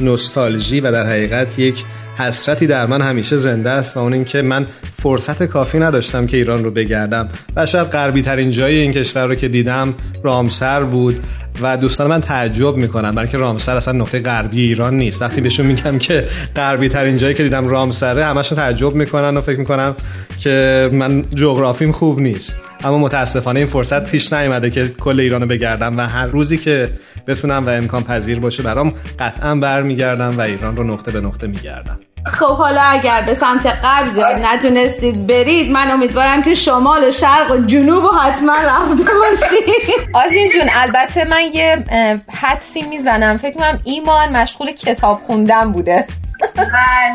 نوستالژی 0.00 0.80
و 0.80 0.92
در 0.92 1.06
حقیقت 1.06 1.58
یک 1.58 1.84
حسرتی 2.18 2.66
در 2.66 2.86
من 2.86 3.02
همیشه 3.02 3.36
زنده 3.36 3.70
است 3.70 3.96
و 3.96 4.00
اون 4.00 4.12
اینکه 4.12 4.42
من 4.42 4.66
فرصت 5.02 5.42
کافی 5.42 5.78
نداشتم 5.78 6.26
که 6.26 6.36
ایران 6.36 6.64
رو 6.64 6.70
بگردم. 6.70 7.28
و 7.56 7.66
شاید 7.66 7.86
غربی 7.86 8.22
ترین 8.22 8.50
جای 8.50 8.78
این 8.78 8.92
کشور 8.92 9.26
رو 9.26 9.34
که 9.34 9.48
دیدم 9.48 9.94
رامسر 10.22 10.82
بود 10.82 11.20
و 11.62 11.76
دوستان 11.76 12.06
من 12.06 12.20
تعجب 12.20 12.76
می‌کنن 12.76 13.14
برای 13.14 13.28
که 13.28 13.38
رامسر 13.38 13.76
اصلا 13.76 13.98
نقطه 13.98 14.20
غربی 14.20 14.60
ایران 14.60 14.96
نیست. 14.96 15.22
وقتی 15.22 15.40
بهشون 15.40 15.66
میگم 15.66 15.98
که 15.98 16.24
غربی 16.56 16.88
ترین 16.88 17.16
جایی 17.16 17.34
که 17.34 17.42
دیدم 17.42 17.68
رامسره 17.68 18.24
همشون 18.24 18.56
تعجب 18.56 18.94
می‌کنن 18.94 19.36
و 19.36 19.40
فکر 19.40 19.58
می‌کنم 19.58 19.96
که 20.38 20.88
من 20.92 21.24
جغرافیم 21.34 21.92
خوب 21.92 22.20
نیست. 22.20 22.56
اما 22.84 22.98
متاسفانه 22.98 23.60
این 23.60 23.68
فرصت 23.68 24.04
پیش 24.04 24.32
نیومده 24.32 24.70
که 24.70 24.88
کل 24.88 25.20
ایران 25.20 25.40
رو 25.40 25.46
بگردم 25.46 25.98
و 25.98 26.00
هر 26.00 26.26
روزی 26.26 26.58
که 26.58 26.90
بتونم 27.26 27.66
و 27.66 27.70
امکان 27.70 28.04
پذیر 28.04 28.40
باشه 28.40 28.62
برام 28.62 28.94
قطعا 29.18 29.54
برمیگردم 29.54 30.38
و 30.38 30.40
ایران 30.40 30.76
رو 30.76 30.84
نقطه 30.84 31.10
به 31.10 31.20
نقطه 31.20 31.46
میگردم. 31.46 31.98
خب 32.26 32.56
حالا 32.56 32.82
اگر 32.82 33.22
به 33.22 33.34
سمت 33.34 33.66
غرب 33.66 34.08
زیاد 34.08 34.36
نتونستید 34.44 35.26
برید 35.26 35.70
من 35.70 35.90
امیدوارم 35.90 36.42
که 36.42 36.54
شمال 36.54 37.04
و 37.04 37.10
شرق 37.10 37.50
و 37.50 37.56
جنوب 37.56 38.04
و 38.04 38.08
حتما 38.08 38.52
رفته 38.52 39.04
باشید. 39.04 40.14
آزین 40.26 40.50
جون 40.50 40.68
البته 40.74 41.24
من 41.24 41.42
یه 41.52 41.84
حدسی 42.32 42.82
می‌زنم. 42.82 43.36
فکر 43.36 43.54
کنم 43.54 43.80
ایمان 43.84 44.36
مشغول 44.36 44.72
کتاب 44.72 45.20
خوندن 45.26 45.72
بوده. 45.72 46.06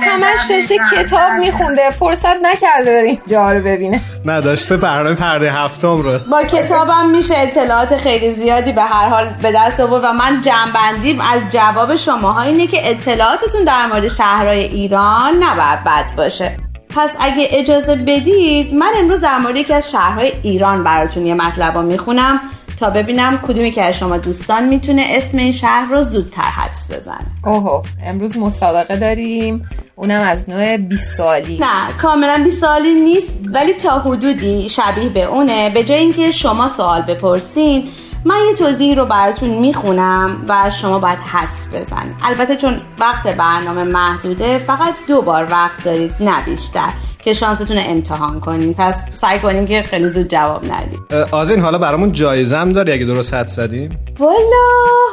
همش 0.01 0.47
ششه 0.47 0.75
کتاب 0.93 1.31
میخونده. 1.39 1.91
فرصت 1.91 2.35
نکرده 2.41 2.91
بره 2.91 3.07
اینجا 3.07 3.51
رو 3.51 3.61
ببینه. 3.61 4.01
نه 4.25 4.41
داشته 4.41 4.77
برنامه 4.77 5.15
پرده 5.15 5.51
هفتم 5.51 6.01
رو. 6.01 6.17
با 6.31 6.43
کتابم 6.43 7.09
میشه 7.09 7.37
اطلاعات 7.37 7.97
خیلی 7.97 8.31
زیادی 8.31 8.71
به 8.71 8.81
هر 8.81 9.07
حال 9.07 9.25
به 9.41 9.51
دست 9.51 9.79
آورد 9.79 10.03
و 10.03 10.13
من 10.13 10.41
جنبندیم 10.41 11.21
از 11.21 11.41
جواب 11.49 11.95
شماها 11.95 12.41
اینه 12.41 12.67
که 12.67 12.89
اطلاعاتتون 12.89 13.63
در 13.63 13.87
مورد 13.87 14.07
شهرهای 14.07 14.59
ایران 14.59 15.43
نباید 15.43 15.83
بد 15.85 16.15
باشه. 16.17 16.57
پس 16.95 17.15
اگه 17.19 17.47
اجازه 17.51 17.95
بدید 17.95 18.73
من 18.73 18.91
امروز 18.99 19.21
در 19.21 19.37
مورد 19.37 19.57
یکی 19.57 19.73
از 19.73 19.91
شهرهای 19.91 20.33
ایران 20.43 20.83
براتون 20.83 21.25
یه 21.25 21.33
مطلب 21.33 21.75
رو 21.75 21.81
می‌خونم. 21.81 22.41
تا 22.79 22.89
ببینم 22.89 23.37
کدومی 23.37 23.71
که 23.71 23.83
از 23.83 23.97
شما 23.97 24.17
دوستان 24.17 24.67
می‌تونه 24.67 25.05
اسم 25.09 25.37
این 25.37 25.51
شهر 25.51 25.85
رو 25.91 26.03
زودتر 26.03 26.41
حدس 26.41 26.91
بزنه. 26.91 27.25
اوهو 27.45 27.81
امروز 28.03 28.37
مسابقه 28.37 28.95
داریم. 28.95 29.69
اونم 29.95 30.21
از 30.21 30.49
نوع 30.49 30.77
20 30.77 31.15
سالی 31.15 31.59
نه 31.59 31.93
کاملا 32.01 32.41
20 32.43 32.61
سالی 32.61 32.93
نیست 32.93 33.39
ولی 33.53 33.73
تا 33.73 33.99
حدودی 33.99 34.69
شبیه 34.69 35.09
به 35.09 35.23
اونه. 35.23 35.69
به 35.69 35.83
جای 35.83 35.97
اینکه 35.97 36.31
شما 36.31 36.67
سوال 36.67 37.01
بپرسین 37.01 37.87
من 38.25 38.35
یه 38.49 38.55
توضیح 38.55 38.95
رو 38.95 39.05
براتون 39.05 39.49
می‌خونم 39.49 40.45
و 40.47 40.71
شما 40.71 40.99
باید 40.99 41.19
حدس 41.19 41.67
بزنید 41.67 42.15
البته 42.23 42.55
چون 42.55 42.79
وقت 42.99 43.27
برنامه 43.27 43.83
محدوده 43.83 44.57
فقط 44.57 44.93
دو 45.07 45.21
بار 45.21 45.47
وقت 45.51 45.83
دارید 45.83 46.15
نه 46.19 46.45
بیشتر. 46.45 46.89
که 47.23 47.33
شانستون 47.33 47.77
رو 47.77 47.83
امتحان 47.85 48.39
کنین 48.39 48.73
پس 48.73 48.95
سعی 49.21 49.39
کنین 49.39 49.65
که 49.65 49.83
خیلی 49.83 50.07
زود 50.09 50.27
جواب 50.27 50.65
ندید 50.71 50.99
آزین 51.31 51.59
حالا 51.59 51.77
برامون 51.77 52.11
جایزه 52.11 52.57
هم 52.57 52.73
داری؟ 52.73 52.91
اگه 52.91 53.05
درست 53.05 53.33
حد 53.33 53.47
زدیم. 53.47 53.99
والا 54.19 54.35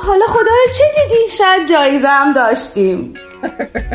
حالا 0.06 0.26
خدا 0.28 0.40
رو 0.40 0.72
چه 0.78 0.84
دیدی؟ 0.94 1.30
شاید 1.38 1.68
جایزه 1.68 2.08
هم 2.08 2.32
داشتیم. 2.32 3.14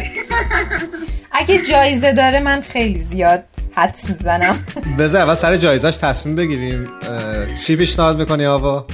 اگه 1.32 1.66
جایزه 1.66 2.14
داره 2.14 2.40
من 2.40 2.62
خیلی 2.62 3.00
زیاد 3.00 3.44
حدس 3.76 4.10
می‌زنم. 4.10 4.66
بذار 5.00 5.22
اول 5.22 5.36
سر 5.36 5.58
جایزش 5.58 5.98
تصمیم 5.98 6.36
بگیریم. 6.36 6.90
چی 7.66 7.76
پیشنهاد 7.76 8.18
می‌کنی 8.18 8.46
آوا؟ 8.46 8.86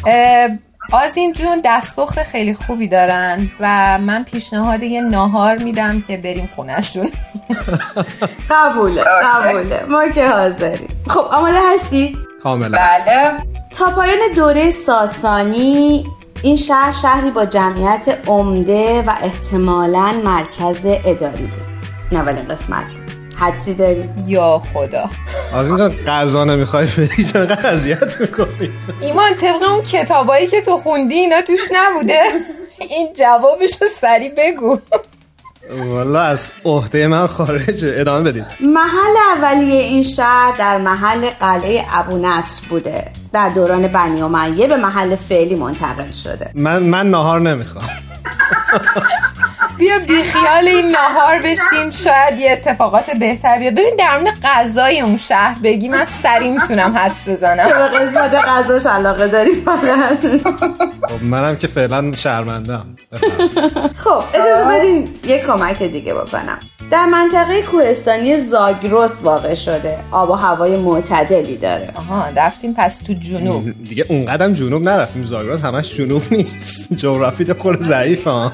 آزین 0.92 1.34
جون 1.34 1.62
دستپخت 1.66 2.24
خیلی 2.24 2.54
خوبی 2.54 2.88
دارن 2.88 3.52
و 3.60 3.98
من 4.02 4.24
پیشنهاد 4.24 4.84
یه 4.84 5.02
ناهار 5.02 5.58
میدم 5.58 6.02
که 6.02 6.18
بریم 6.18 6.50
خونشون 6.56 7.10
قبوله 8.52 9.04
قبوله. 9.04 9.86
ما 9.90 10.08
که 10.08 10.30
حاضریم. 10.30 10.88
خب 11.08 11.26
آماده 11.32 11.60
هستی؟ 11.74 12.18
کاملا. 12.44 12.78
بله. 12.78 13.32
تا 13.74 13.90
پایان 13.90 14.20
دوره 14.36 14.72
ساسانی 14.72 16.06
این 16.44 16.56
شهر 16.56 16.92
شهری 16.92 17.32
با 17.32 17.46
جمعیت 17.46 18.18
عمده 18.28 19.02
و 19.02 19.14
احتمالا 19.22 20.14
مرکز 20.24 20.86
اداری 20.86 21.46
بود. 21.46 21.68
نه 22.12 22.20
اولین 22.20 22.48
قسمت. 22.48 22.97
حدسی 23.40 23.74
داری؟ 23.74 24.10
یا 24.28 24.62
خدا. 24.74 25.10
از 25.54 25.68
اینجا 25.68 25.90
غذا 26.08 26.44
نمی‌خوای 26.44 26.86
بدی 26.86 27.24
چرا 27.24 27.46
اذیت 27.46 28.22
می‌کنی؟ 28.22 28.72
ایمان 29.02 29.36
طبق 29.36 29.70
اون 29.70 29.84
کتابایی 29.84 30.48
که 30.48 30.62
تو 30.62 30.78
خوندی 30.78 31.16
اینا 31.16 31.42
توش 31.42 31.60
نبوده. 31.74 32.22
این 32.90 33.14
جوابشو 33.14 33.86
سری 34.02 34.30
بگو. 34.38 34.80
والا 35.72 36.22
از 36.22 36.52
عهده 36.66 37.08
من 37.08 37.28
خارجه 37.28 37.94
ادامه 37.98 38.32
بدید. 38.32 38.46
محل 38.60 39.16
اولیه 39.36 39.82
این 39.82 40.04
شهر 40.04 40.54
در 40.58 40.78
محل 40.78 41.30
قلعه 41.30 41.86
ابو 41.92 42.18
نصر 42.18 42.62
بوده. 42.70 43.12
در 43.34 43.50
دوران 43.50 43.88
بنی 43.88 44.22
امیه 44.22 44.68
به 44.68 44.76
محل 44.76 45.16
فعلی 45.16 45.56
منتقل 45.56 46.12
شده. 46.12 46.52
من 46.54 46.84
من 46.84 47.10
ناهار 47.10 47.42
نمی‌خوام. 47.42 47.86
بیا 49.78 50.00
بی 50.00 50.24
خیال 50.24 50.68
این 50.68 50.92
ناهار 50.92 51.40
بشیم 51.40 51.92
شاید 52.04 52.40
یه 52.40 52.52
اتفاقات 52.52 53.12
بهتر 53.20 53.60
بیاد. 53.60 53.74
ببین 53.74 53.96
در 54.00 54.18
مورد 54.20 54.38
غذای 54.44 55.02
اون 55.02 55.18
شهر 55.18 55.58
بگی 55.64 55.90
من 55.90 56.06
سری 56.06 56.50
می‌تونم 56.52 56.98
حدس 56.98 57.28
بزنم. 57.28 57.68
به 57.68 58.00
قسمت 58.00 58.34
غذاش 58.34 58.86
علاقه 58.86 59.28
داری 59.28 59.52
خب 61.10 61.24
منم 61.24 61.56
که 61.56 61.68
فعلا 61.68 62.12
شرمندم 62.12 62.86
خب 64.04 64.24
اجازه 64.34 64.66
بدین 64.78 65.10
یه 65.28 65.40
کمک 65.40 65.84
دیگه 65.84 66.14
بکنم. 66.14 66.60
در 66.92 67.06
منطقه 67.06 67.62
کوهستانی 67.62 68.40
زاگرس 68.40 69.24
واقع 69.24 69.56
شده. 69.56 69.98
آب 70.12 70.30
و 70.30 70.34
هوای 70.34 70.80
معتدلی 70.80 71.58
داره. 71.58 71.90
آها 71.96 72.26
رفتیم 72.36 72.74
پس 72.78 72.98
تو 72.98 73.14
جنوب. 73.14 73.84
دیگه 73.84 74.06
اونقدر 74.10 74.50
جنوب 74.50 74.84
نرفتیم. 74.84 75.24
زاگرس 75.24 75.66
همش 75.66 75.96
جنوب 75.96 76.22
نیست. 76.32 76.94
جغرافی 77.02 77.54
خور 77.54 77.78
ضعیف 77.82 78.28
ها 78.28 78.52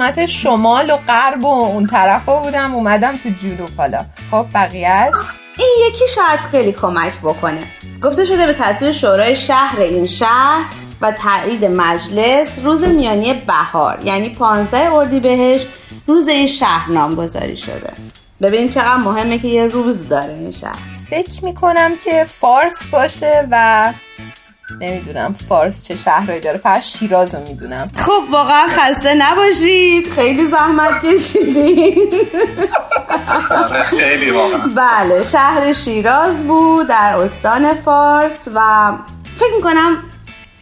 قسمت 0.00 0.26
شمال 0.26 0.90
و 0.90 0.96
غرب 0.96 1.44
و 1.44 1.46
اون 1.46 1.86
طرف 1.86 2.26
ها 2.26 2.42
بودم 2.42 2.74
اومدم 2.74 3.16
تو 3.16 3.28
جنوب 3.28 3.68
حالا. 3.76 4.04
خب 4.30 4.46
بقیهش 4.54 5.14
این 5.58 5.68
یکی 5.88 6.04
شاید 6.14 6.40
خیلی 6.50 6.72
کمک 6.72 7.12
بکنه. 7.22 7.60
گفته 8.02 8.24
شده 8.24 8.46
به 8.46 8.52
تصویر 8.52 8.92
شورای 8.92 9.36
شهر 9.36 9.80
این 9.80 10.06
شهر 10.06 10.64
و 11.00 11.12
تایید 11.12 11.64
مجلس 11.64 12.58
روز 12.64 12.84
میانی 12.84 13.34
بهار 13.34 13.98
یعنی 14.04 14.28
15 14.28 14.92
اردیبهشت 14.92 15.66
روز 16.06 16.28
این 16.28 16.46
شهر 16.46 16.92
نامگذاری 16.92 17.56
شده. 17.56 17.92
ببین 18.42 18.68
چقدر 18.68 18.96
مهمه 18.96 19.38
که 19.38 19.48
یه 19.48 19.66
روز 19.66 20.08
داره 20.08 20.32
این 20.32 20.50
شهر. 20.50 20.78
فکر 21.10 21.44
می‌کنم 21.44 21.96
که 22.04 22.24
فارس 22.24 22.86
باشه 22.86 23.48
و 23.50 23.92
نمی‌دونم 24.80 25.34
فارس 25.48 25.88
چه 25.88 25.96
شهرهایی 25.96 26.40
داره 26.40 26.58
فقط 26.58 26.82
شیراز 26.82 27.34
رو 27.34 27.40
می‌دونم. 27.48 27.90
خب 27.96 28.22
واقعا 28.30 28.66
خسته 28.68 29.14
نباشید. 29.14 30.12
خیلی 30.12 30.46
زحمت 30.46 31.06
کشیدین. 31.06 32.10
خیلی 33.84 34.30
واقعا. 34.30 34.60
بله 34.76 35.24
شهر 35.24 35.72
شیراز 35.72 36.46
بود 36.46 36.88
در 36.88 37.16
استان 37.16 37.74
فارس 37.74 38.48
و 38.54 38.92
فکر 39.36 39.54
می‌کنم 39.56 39.96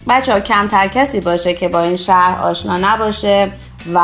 بچه 0.09 0.33
ها 0.33 0.41
کمتر 0.41 0.89
کسی 0.89 1.21
باشه 1.21 1.55
که 1.55 1.69
با 1.69 1.81
این 1.81 1.97
شهر 1.97 2.41
آشنا 2.43 2.77
نباشه 2.77 3.53
و 3.95 4.01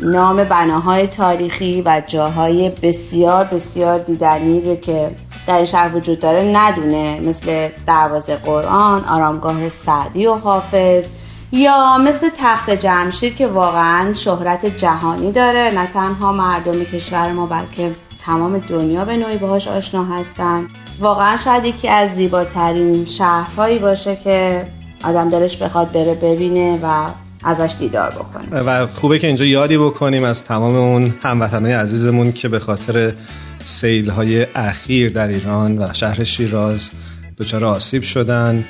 نام 0.00 0.44
بناهای 0.44 1.06
تاریخی 1.06 1.82
و 1.86 2.02
جاهای 2.06 2.72
بسیار 2.82 3.44
بسیار 3.44 3.98
دیدنی 3.98 4.60
رو 4.60 4.76
که 4.76 5.10
در 5.46 5.64
شهر 5.64 5.96
وجود 5.96 6.20
داره 6.20 6.42
ندونه 6.42 7.20
مثل 7.20 7.68
دروازه 7.86 8.36
قرآن 8.36 9.04
آرامگاه 9.04 9.68
سعدی 9.68 10.26
و 10.26 10.34
حافظ 10.34 11.08
یا 11.52 11.98
مثل 11.98 12.28
تخت 12.38 12.70
جمشید 12.70 13.36
که 13.36 13.46
واقعا 13.46 14.14
شهرت 14.14 14.66
جهانی 14.66 15.32
داره. 15.32 15.70
نه 15.74 15.86
تنها 15.86 16.32
مردم 16.32 16.84
کشور 16.84 17.32
ما 17.32 17.46
بلکه 17.46 17.90
تمام 18.26 18.58
دنیا 18.58 19.04
به 19.04 19.16
نوعی 19.16 19.36
باهاش 19.36 19.68
آشنا 19.68 20.04
هستن. 20.04 20.68
واقعا 21.00 21.36
شاید 21.36 21.64
یکی 21.64 21.88
از 21.88 22.14
زیباترین 22.14 23.06
شهرهایی 23.06 23.78
باشه 23.78 24.16
که 24.16 24.64
آدم 25.04 25.28
دلش 25.28 25.62
بخواد 25.62 25.92
بره 25.92 26.14
ببینه 26.14 26.78
و 26.82 27.06
ازش 27.44 27.74
دیدار 27.78 28.10
بکنیم 28.10 28.48
و 28.52 28.86
خوبه 28.86 29.18
که 29.18 29.26
اینجا 29.26 29.44
یادی 29.44 29.78
بکنیم 29.78 30.24
از 30.24 30.44
تمام 30.44 30.76
اون 30.76 31.14
هموطنهای 31.22 31.72
عزیزمون 31.72 32.32
که 32.32 32.48
به 32.48 32.58
خاطر 32.58 33.12
سیل 33.64 34.10
های 34.10 34.46
اخیر 34.54 35.12
در 35.12 35.28
ایران 35.28 35.78
و 35.78 35.92
شهر 35.92 36.24
شیراز 36.24 36.90
دچار 37.38 37.64
آسیب 37.64 38.02
شدن. 38.02 38.64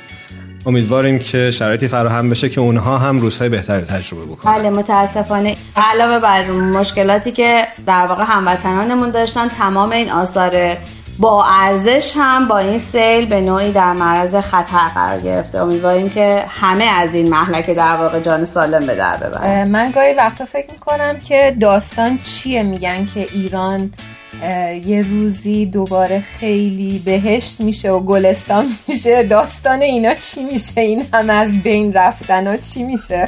امیدواریم 0.65 1.19
که 1.19 1.51
شرایطی 1.51 1.87
فراهم 1.87 2.29
بشه 2.29 2.49
که 2.49 2.61
اونها 2.61 2.97
هم 2.97 3.19
روزهای 3.19 3.49
بهتری 3.49 3.81
تجربه 3.81 4.25
بکنن. 4.25 4.53
بله 4.53 4.69
متاسفانه. 4.69 5.55
علاوه 5.75 6.19
بر 6.19 6.51
مشکلاتی 6.51 7.31
که 7.31 7.67
در 7.85 8.07
واقع 8.07 8.23
هموطنانمون 8.27 9.09
داشتن 9.09 9.47
تمام 9.47 9.91
این 9.91 10.11
آثار 10.11 10.77
با 11.19 11.45
ارزش 11.45 12.13
هم 12.15 12.47
با 12.47 12.57
این 12.57 12.79
سیل 12.79 13.25
به 13.25 13.41
نوعی 13.41 13.71
در 13.71 13.93
معرض 13.93 14.35
خطر 14.35 14.89
قرار 14.95 15.19
گرفته. 15.19 15.59
امیدواریم 15.59 16.09
که 16.09 16.45
همه 16.49 16.83
از 16.83 17.15
این 17.15 17.29
محلکه 17.29 17.73
در 17.73 17.95
واقع 17.95 18.19
جان 18.19 18.45
سالم 18.45 18.87
به 18.87 18.95
در 18.95 19.17
ببرن. 19.17 19.67
من 19.67 19.91
گاهی 19.91 20.13
وقتا 20.13 20.45
فکر 20.45 20.71
می‌کنم 20.71 21.19
که 21.19 21.55
داستان 21.61 22.17
چیه 22.17 22.63
میگن 22.63 23.05
که 23.05 23.27
ایران 23.33 23.93
یه 24.85 25.05
روزی 25.09 25.65
دوباره 25.65 26.19
خیلی 26.19 27.01
بهشت 27.05 27.61
میشه 27.61 27.91
و 27.91 27.99
گلستان 27.99 28.65
میشه. 28.87 29.23
داستان 29.23 29.81
اینا 29.81 30.13
چی 30.13 30.43
میشه؟ 30.43 30.81
این 30.81 31.05
همه 31.13 31.33
از 31.33 31.63
بین 31.63 31.93
رفتن 31.93 32.47
و 32.47 32.57
چی 32.57 32.83
میشه؟ 32.83 33.27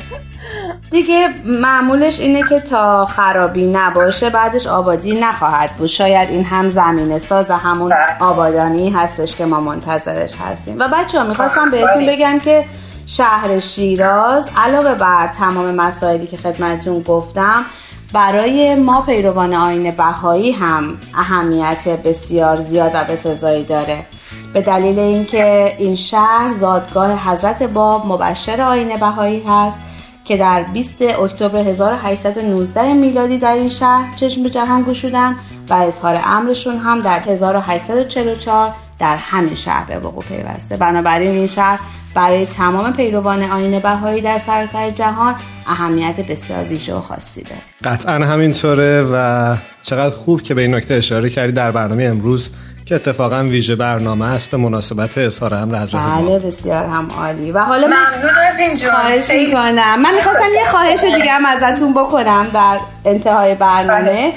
دیگه 0.91 1.28
معمولش 1.46 2.20
اینه 2.20 2.44
که 2.50 2.60
تا 2.60 3.06
خرابی 3.06 3.65
نباشه 3.65 4.30
بعدش 4.30 4.68
آبادی 4.68 5.13
نخواهد 5.13 5.72
بود. 5.72 5.88
شاید 5.88 6.30
این 6.30 6.44
هم 6.44 6.70
زمینه 6.70 7.20
ساز 7.20 7.52
همون 7.52 7.94
آبادانی 8.20 8.89
هستش 8.89 9.36
که 9.36 9.46
ما 9.46 9.60
منتظرش 9.60 10.36
هستیم. 10.36 10.80
و 10.80 10.88
بچه 10.94 11.20
ها 11.20 11.28
می‌خواستم 11.28 11.70
بهتون 11.70 12.06
بگم 12.06 12.39
که 12.39 12.65
شهر 13.08 13.60
شیراز 13.60 14.50
علاوه 14.58 14.96
بر 14.96 15.28
تمام 15.28 15.76
مسائلی 15.76 16.28
که 16.28 16.38
خدمتون 16.38 17.02
گفتم 17.02 17.65
برای 18.13 18.76
ما 18.76 19.02
پیروان 19.02 19.54
آین 19.54 19.91
بهایی 19.91 20.52
هم 20.52 20.98
اهمیت 21.18 21.88
بسیار 21.88 22.58
زیاد 22.58 22.91
و 22.94 23.04
بسزایی 23.04 23.63
داره. 23.63 24.06
به 24.54 24.62
دلیل 24.62 25.00
اینکه 25.00 25.76
این 25.78 25.96
شهر 25.96 26.50
زادگاه 26.50 27.32
حضرت 27.32 27.63
باب 27.63 28.06
مبشر 28.06 28.62
آین 28.62 29.00
بهایی 29.00 29.44
هست 29.48 29.80
که 30.26 30.38
در 30.38 30.63
20 30.63 31.02
اکتبر 31.02 31.60
1819 31.60 32.94
میلادی 32.94 33.38
در 33.38 33.54
این 33.54 33.70
شهر 33.70 34.15
چشم 34.15 34.44
به 34.44 34.50
جهان 34.50 34.84
گشودن 34.84 35.36
و 35.70 35.74
اظهار 35.74 36.22
امرشون 36.26 36.78
هم 36.78 37.02
در 37.02 37.20
1844 37.20 38.74
در 39.00 39.18
همین 39.18 39.56
شهر 39.56 39.86
به 39.86 40.00
وقوع 40.00 40.24
پیوسته. 40.24 40.78
بنابراین 40.78 41.32
این 41.32 41.48
شهر 41.48 41.80
برای 42.15 42.45
تمام 42.45 42.93
پیروان 42.93 43.43
آین 43.43 43.80
بهایی 43.80 44.21
در 44.21 44.38
سراسر 44.38 44.89
جهان 44.89 45.36
اهمیت 45.67 46.32
بسیار 46.32 46.63
ویژه 46.63 46.93
و 46.93 47.01
خاصی 47.01 47.43
داره. 47.43 47.62
قطعا 47.84 48.13
همینطوره 48.13 49.01
و 49.01 49.56
چقدر 49.82 50.15
خوب 50.15 50.41
که 50.41 50.54
به 50.54 50.62
این 50.62 50.75
نکته 50.75 50.93
اشاره 50.93 51.30
کردی 51.30 51.51
در 51.51 51.71
برنامه 51.71 52.04
امروز 52.04 52.49
که 52.86 52.95
اتفاقا 52.95 53.43
ویژه 53.43 53.75
برنامه 53.75 54.25
است 54.25 54.51
به 54.51 54.58
مناسبت 54.58 55.17
اظهار 55.17 55.56
امر 55.56 55.78
حضرت 55.78 56.01
بله 56.01 56.39
بسیار 56.39 56.86
هم 56.86 57.08
عالی. 57.17 57.51
و 57.51 57.60
حالا 57.60 57.88
ممنون 57.88 58.32
از 58.51 58.60
اینجا 58.60 58.91
خواهش 58.91 59.30
می‌کنم. 59.32 60.01
من 60.01 60.15
می‌خواستم 60.15 60.45
یه 60.56 60.65
خواهش 60.65 61.04
دیگه 61.04 61.32
هم 61.32 61.45
ازتون 61.45 61.93
بکنم 61.93 62.47
در 62.54 62.80
انتهای 63.06 63.56
برنامه. 63.56 64.34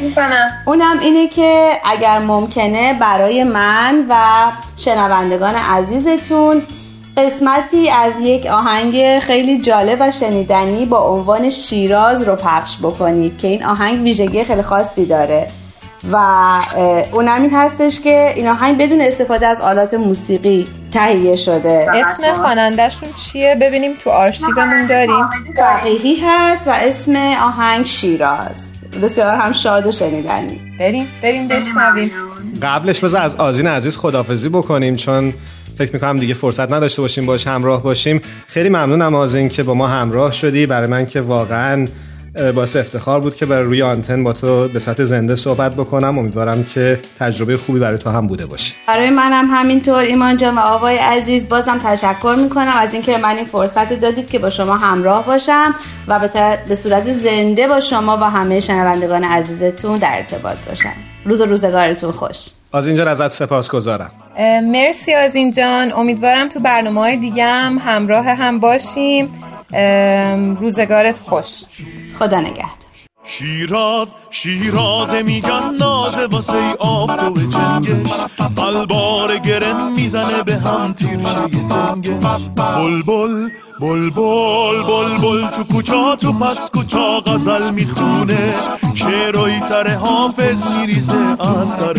اونم 0.67 0.99
اینه 1.01 1.29
که 1.29 1.73
اگر 1.85 2.19
ممکنه 2.19 2.99
برای 3.01 3.45
من 3.45 4.07
و 4.11 4.15
شنوندگان 4.77 5.55
عزیزتون 5.55 6.63
قسمتی 7.19 7.91
از 7.91 8.13
یک 8.21 8.47
آهنگ 8.47 9.19
خیلی 9.19 9.61
جالب 9.61 9.99
و 10.01 10.11
شنیدنی 10.11 10.87
با 10.87 10.99
عنوان 10.99 11.51
شیراز 11.51 12.23
رو 12.23 12.37
پخش 12.37 12.77
بکنید 12.83 13.39
که 13.39 13.49
این 13.49 13.65
آهنگ 13.65 14.03
ویژگی 14.03 14.45
خیلی 14.45 14.63
خاصی 14.63 15.07
داره. 15.07 15.47
و 16.13 16.17
اونم 17.13 17.43
این 17.43 17.51
هستش 17.55 18.01
که 18.01 18.33
این 18.37 18.49
آهنگ 18.49 18.79
بدون 18.79 19.01
استفاده 19.01 19.47
از 19.47 19.61
آلات 19.61 19.95
موسیقی 19.95 20.67
تهیه 20.93 21.37
شده. 21.37 21.87
اسم 21.95 22.35
خوانندهشون 22.35 23.09
چیه؟ 23.17 23.57
ببینیم 23.61 23.95
تو 23.95 24.11
آرشیومون 24.11 24.87
داریم. 24.87 25.29
فقیهی 25.57 26.17
هست 26.25 26.69
و 26.69 26.71
اسم 26.71 27.17
آهنگ 27.43 27.87
شیراز. 27.87 28.65
بسیار 29.03 29.37
هم 29.37 29.53
شاد 29.53 29.87
و 29.87 29.93
شنیدنی. 29.93 30.61
بریم 30.81 31.09
بریم 31.23 31.49
بشنویم. 31.49 32.11
قبلش 32.63 33.01
بذار 33.01 33.23
از 33.23 33.35
آزین 33.35 33.67
عزیز 33.67 33.97
خدافزی 33.97 34.49
بکنیم 34.49 34.97
چون 34.97 35.35
فکر 35.79 35.93
می‌کنم 35.93 36.17
دیگه 36.17 36.35
فرصت 36.35 36.73
نداشته 36.73 37.03
باشیم 37.03 37.27
باش 37.27 37.47
همراه 37.47 37.83
باشیم. 37.83 38.23
خیلی 38.47 38.69
ممنونم 38.69 39.15
از 39.15 39.35
این 39.35 39.49
که 39.49 39.63
با 39.63 39.75
ما 39.75 39.87
همراه 39.87 40.33
شدی. 40.33 40.67
برای 40.67 40.87
من 40.87 41.07
که 41.07 41.21
واقعا 41.21 41.87
باعث 42.55 42.77
افتخار 42.77 43.21
بود 43.21 43.35
که 43.37 43.47
برای 43.47 43.65
روی 43.65 43.83
آنتن 43.83 44.25
با 44.25 44.33
تو 44.33 44.69
به 44.69 44.81
صورت 44.81 45.05
زنده 45.05 45.37
صحبت 45.37 45.75
بکنم. 45.75 46.19
امیدوارم 46.19 46.65
که 46.65 47.01
تجربه 47.19 47.57
خوبی 47.57 47.79
برای 47.79 47.99
تو 47.99 48.11
هم 48.11 48.27
بوده 48.27 48.47
باشه. 48.47 48.75
برای 48.89 49.11
منم 49.11 49.51
همینطور. 49.51 49.99
ایمان 49.99 50.37
جان 50.37 50.59
و 50.59 50.61
آقای 50.61 50.97
عزیز 50.97 51.49
بازم 51.49 51.81
تشکر 51.85 52.37
می‌کنم 52.39 52.73
از 52.75 52.95
اینکه 52.95 53.19
من 53.19 53.37
این 53.37 53.47
فرصت 53.47 53.93
دادید 53.93 54.31
که 54.31 54.39
با 54.39 54.51
شما 54.51 54.77
همراه 54.77 55.27
باشم 55.27 55.75
و 56.09 56.29
به 56.69 56.75
صورت 56.75 57.13
زنده 57.13 57.69
با 57.69 57.81
شما 57.81 58.17
و 58.17 58.25
همه 58.25 58.61
شنوندگان 58.61 59.25
عزیزتون 59.25 59.97
در 59.97 60.17
ارتباط 60.17 60.57
باشم. 60.69 60.93
روز 61.25 61.41
و 61.41 61.45
روزگارتون 61.45 62.13
خوش. 62.13 62.37
از 62.73 62.87
اینجا 62.87 63.11
ازت 63.11 63.29
سپاس 63.29 63.69
گذارم 63.69 64.11
مرسی 64.63 65.13
از 65.13 65.33
جان. 65.57 65.93
امیدوارم 65.93 66.49
تو 66.49 66.61
برنامه 66.61 67.01
های 67.01 67.17
دیگه 67.17 67.45
هم 67.45 67.79
همراه 67.79 68.25
هم 68.27 68.61
باشیم. 68.61 69.31
روزگارت 70.61 71.19
خوش. 71.19 71.63
خدا 72.19 72.41
نگهدار. 72.41 72.89
شیراز 73.25 74.15
شیراز 74.31 75.15
میگن 75.15 75.75
نازه 75.81 76.27
واسه 76.27 76.73
آفتاب 76.79 77.39
جنگش 77.39 78.13
بلبار 78.57 79.39
گرم 79.39 79.93
می‌زنه 79.93 80.43
به 80.43 80.55
هم 80.57 80.93
تیرشه 80.93 81.49
تنگش 81.69 82.43
بل 82.57 83.03
بل 83.03 83.49
بل 83.81 84.11
بل 84.11 84.83
بل 84.83 85.19
بل 85.23 85.47
تو 85.57 85.65
کوچا 85.65 86.17
تو 86.17 86.33
پس 86.33 86.71
کوچا 86.71 87.21
غزل 87.21 87.71
می‌خونه. 87.71 88.55
شعرهای 88.95 89.61
تر 89.61 89.95
حافظ 89.95 90.79
میریزه 90.79 91.19
از 91.41 91.69
سر 91.69 91.97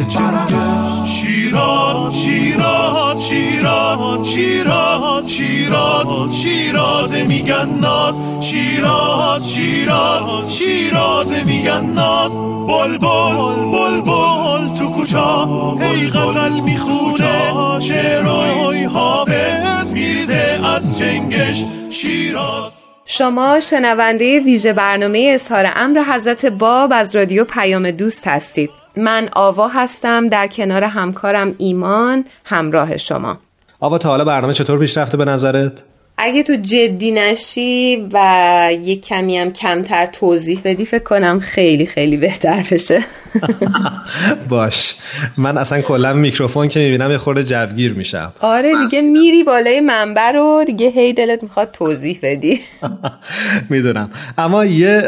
شیراز 1.05 2.15
شیراز 2.15 3.27
شیراز 3.27 4.27
شیراز 4.27 5.29
شیراز 5.29 6.35
شیراز 6.41 7.13
میگن 7.15 7.69
ناز. 7.81 8.21
شیراز 8.41 9.49
شیراز 9.53 10.53
شیراز 10.57 11.33
میگن 11.33 11.85
ناز. 11.85 12.31
بل 12.67 12.97
بل 14.01 14.67
تو 14.77 14.89
کوچا 14.89 15.47
ای 15.81 16.09
غزل 16.09 16.59
می‌خونه. 16.59 17.79
شعرهای 17.79 18.83
حافظ 18.83 19.93
میریزه 19.93 20.59
از 20.65 20.99
چنگش. 20.99 21.65
شیراز. 21.91 22.71
شما 23.05 23.59
شنونده 23.59 24.39
ویژه 24.39 24.73
برنامه 24.73 25.31
اظهار 25.33 25.71
امر 25.75 26.03
حضرت 26.03 26.45
باب 26.45 26.93
از 26.93 27.15
رادیو 27.15 27.43
پیام 27.43 27.91
دوست 27.91 28.27
هستید. 28.27 28.69
من 28.97 29.29
آوا 29.33 29.67
هستم 29.67 30.27
در 30.27 30.47
کنار 30.47 30.83
همکارم 30.83 31.55
ایمان 31.57 32.25
همراه 32.45 32.97
شما. 32.97 33.37
آوا 33.79 33.97
تا 33.97 34.09
حالا 34.09 34.25
برنامه 34.25 34.53
چطور 34.53 34.79
پیش 34.79 34.97
رفته 34.97 35.17
به 35.17 35.25
نظرت؟ 35.25 35.71
اگه 36.17 36.43
تو 36.43 36.55
جدی 36.55 37.11
نشی 37.11 38.07
و 38.13 38.69
یک 38.81 39.05
کمی 39.05 39.37
هم 39.37 39.53
کمتر 39.53 40.05
توضیح 40.05 40.61
بدی 40.63 40.85
فکر 40.85 41.03
کنم 41.03 41.39
خیلی 41.39 41.85
خیلی 41.85 42.17
بهتر 42.17 42.65
بشه. 42.71 43.03
باش. 44.49 44.95
من 45.37 45.57
اصلا 45.57 45.81
کلا 45.81 46.13
میکروفون 46.13 46.67
که 46.67 46.79
می‌بینم 46.79 47.11
یه 47.11 47.17
خورده 47.17 47.43
جوگیر 47.43 47.93
میشم. 47.93 48.33
آره 48.39 48.71
دیگه 48.83 49.01
میری 49.01 49.43
بالای 49.43 49.79
منبر 49.79 50.31
رو 50.31 50.63
دیگه 50.67 50.89
هی 50.89 51.13
دلت 51.13 51.43
می‌خواد 51.43 51.71
توضیح 51.71 52.19
بدی. 52.23 52.59
می‌دونم. 53.69 54.09
اما 54.37 54.65
یه 54.65 55.01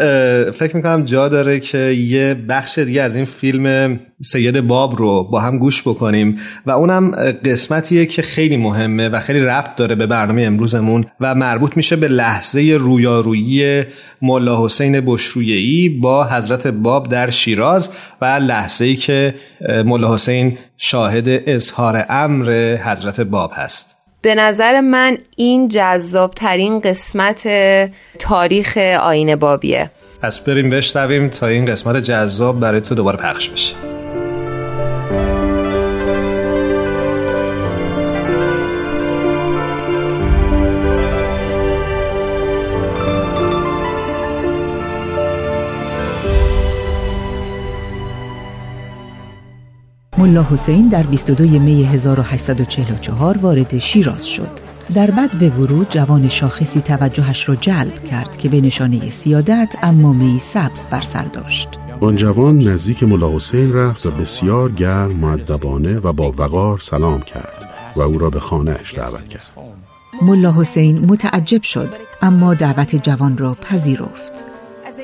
فکر 0.59 0.75
می‌کنم 0.75 1.03
جا 1.05 1.27
داره 1.27 1.59
که 1.59 1.77
یه 1.77 2.33
بخش 2.49 2.79
دیگه 2.79 3.01
از 3.01 3.15
این 3.15 3.25
فیلم 3.25 3.99
سید 4.23 4.61
باب 4.61 4.95
رو 4.95 5.23
با 5.23 5.39
هم 5.39 5.57
گوش 5.57 5.81
بکنیم 5.81 6.39
و 6.65 6.71
اونم 6.71 7.11
قسمتیه 7.45 8.05
که 8.05 8.21
خیلی 8.21 8.57
مهمه 8.57 9.09
و 9.09 9.19
خیلی 9.19 9.39
ربط 9.39 9.75
داره 9.75 9.95
به 9.95 10.07
برنامه 10.07 10.41
امروزمون 10.41 11.05
و 11.19 11.35
مربوط 11.35 11.77
میشه 11.77 11.95
به 11.95 12.07
لحظه 12.07 12.77
رویارویی 12.79 13.83
ملا 14.21 14.65
حسین 14.65 15.01
بشرویهی 15.05 15.89
با 15.89 16.23
حضرت 16.23 16.67
باب 16.67 17.09
در 17.09 17.29
شیراز 17.29 17.89
و 18.21 18.25
لحظه 18.25 18.85
ای 18.85 18.95
که 18.95 19.33
ملا 19.85 20.13
حسین 20.13 20.57
شاهد 20.77 21.25
اظهار 21.27 22.05
امر 22.09 22.77
حضرت 22.83 23.21
باب 23.21 23.51
هست. 23.55 23.95
به 24.21 24.35
نظر 24.35 24.81
من 24.81 25.17
این 25.35 25.67
جذاب 25.67 26.31
ترین 26.31 26.79
قسمت 26.79 27.47
تاریخ 28.19 28.77
آین 29.01 29.35
بابیه. 29.35 29.91
پس 30.21 30.39
بریم 30.39 30.69
بشنویم 30.69 31.29
تا 31.29 31.47
این 31.47 31.65
قسمت 31.65 31.97
جذاب 31.97 32.59
برای 32.59 32.81
تو 32.81 32.95
دوباره 32.95 33.17
پخش 33.17 33.49
بشه. 33.49 33.75
ملا 50.21 50.43
حسین 50.43 50.87
در 50.87 51.03
22 51.03 51.59
می 51.59 51.83
1844 51.83 53.37
وارد 53.37 53.77
شیراز 53.77 54.27
شد. 54.27 54.49
در 54.93 55.11
بد 55.11 55.43
ورود 55.59 55.89
جوان 55.89 56.27
شاخصی 56.27 56.81
توجهش 56.81 57.49
را 57.49 57.55
جلب 57.55 58.03
کرد 58.03 58.37
که 58.37 58.49
به 58.49 58.61
نشانه 58.61 59.09
سیادت 59.09 59.75
اما 59.83 60.13
می 60.13 60.39
سبز 60.39 60.87
بر 60.87 61.01
سر 61.01 61.23
داشت. 61.23 61.69
آن 61.99 62.15
جوان 62.15 62.59
نزدیک 62.59 63.03
ملا 63.03 63.35
حسین 63.35 63.73
رفت 63.73 64.05
و 64.05 64.11
بسیار 64.11 64.71
گرم 64.71 65.11
معدبانه 65.11 65.99
و 65.99 66.13
با 66.13 66.33
وقار 66.37 66.79
سلام 66.79 67.21
کرد 67.21 67.69
و 67.95 68.01
او 68.01 68.17
را 68.17 68.29
به 68.29 68.39
خانهاش 68.39 68.95
دعوت 68.95 69.27
کرد. 69.27 69.51
ملا 70.21 70.51
حسین 70.51 71.05
متعجب 71.05 71.63
شد 71.63 71.89
اما 72.21 72.53
دعوت 72.53 72.95
جوان 72.95 73.37
را 73.37 73.53
پذیرفت. 73.53 74.43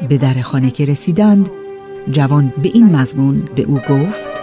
به 0.10 0.17
در 0.17 0.34
خانه 0.34 0.71
که 0.71 0.86
رسیدند 0.86 1.49
جوان 2.12 2.53
به 2.63 2.69
این 2.73 2.95
مضمون 2.95 3.49
به 3.56 3.62
او 3.62 3.75
گفت 3.75 4.37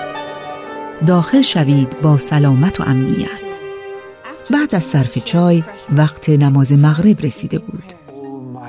داخل 1.06 1.40
شوید 1.40 2.00
با 2.02 2.18
سلامت 2.18 2.80
و 2.80 2.84
امنیت. 2.86 3.28
بعد 4.50 4.74
از 4.74 4.84
صرف 4.84 5.18
چای 5.24 5.62
وقت 5.96 6.30
نماز 6.30 6.72
مغرب 6.72 7.20
رسیده 7.20 7.58
بود. 7.58 7.92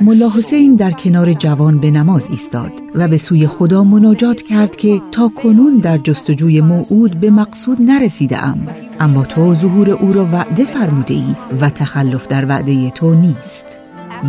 ملا 0.01 0.29
حسین 0.29 0.75
در 0.75 0.91
کنار 0.91 1.33
جوان 1.33 1.79
به 1.79 1.91
نماز 1.91 2.27
ایستاد 2.29 2.71
و 2.95 3.07
به 3.07 3.17
سوی 3.17 3.47
خدا 3.47 3.83
مناجات 3.83 4.41
کرد 4.41 4.75
که 4.75 5.01
تا 5.11 5.31
کنون 5.43 5.77
در 5.77 5.97
جستجوی 5.97 6.61
موعود 6.61 7.19
به 7.19 7.29
مقصود 7.29 7.77
نرسیده 7.81 8.45
ام. 8.45 8.67
اما 8.99 9.23
تو 9.23 9.53
ظهور 9.53 9.89
او 9.89 10.13
را 10.13 10.25
وعده 10.25 10.65
فرموده 10.65 11.13
ای 11.13 11.35
و 11.61 11.69
تخلف 11.69 12.27
در 12.27 12.45
وعده 12.45 12.89
تو 12.89 13.13
نیست. 13.13 13.65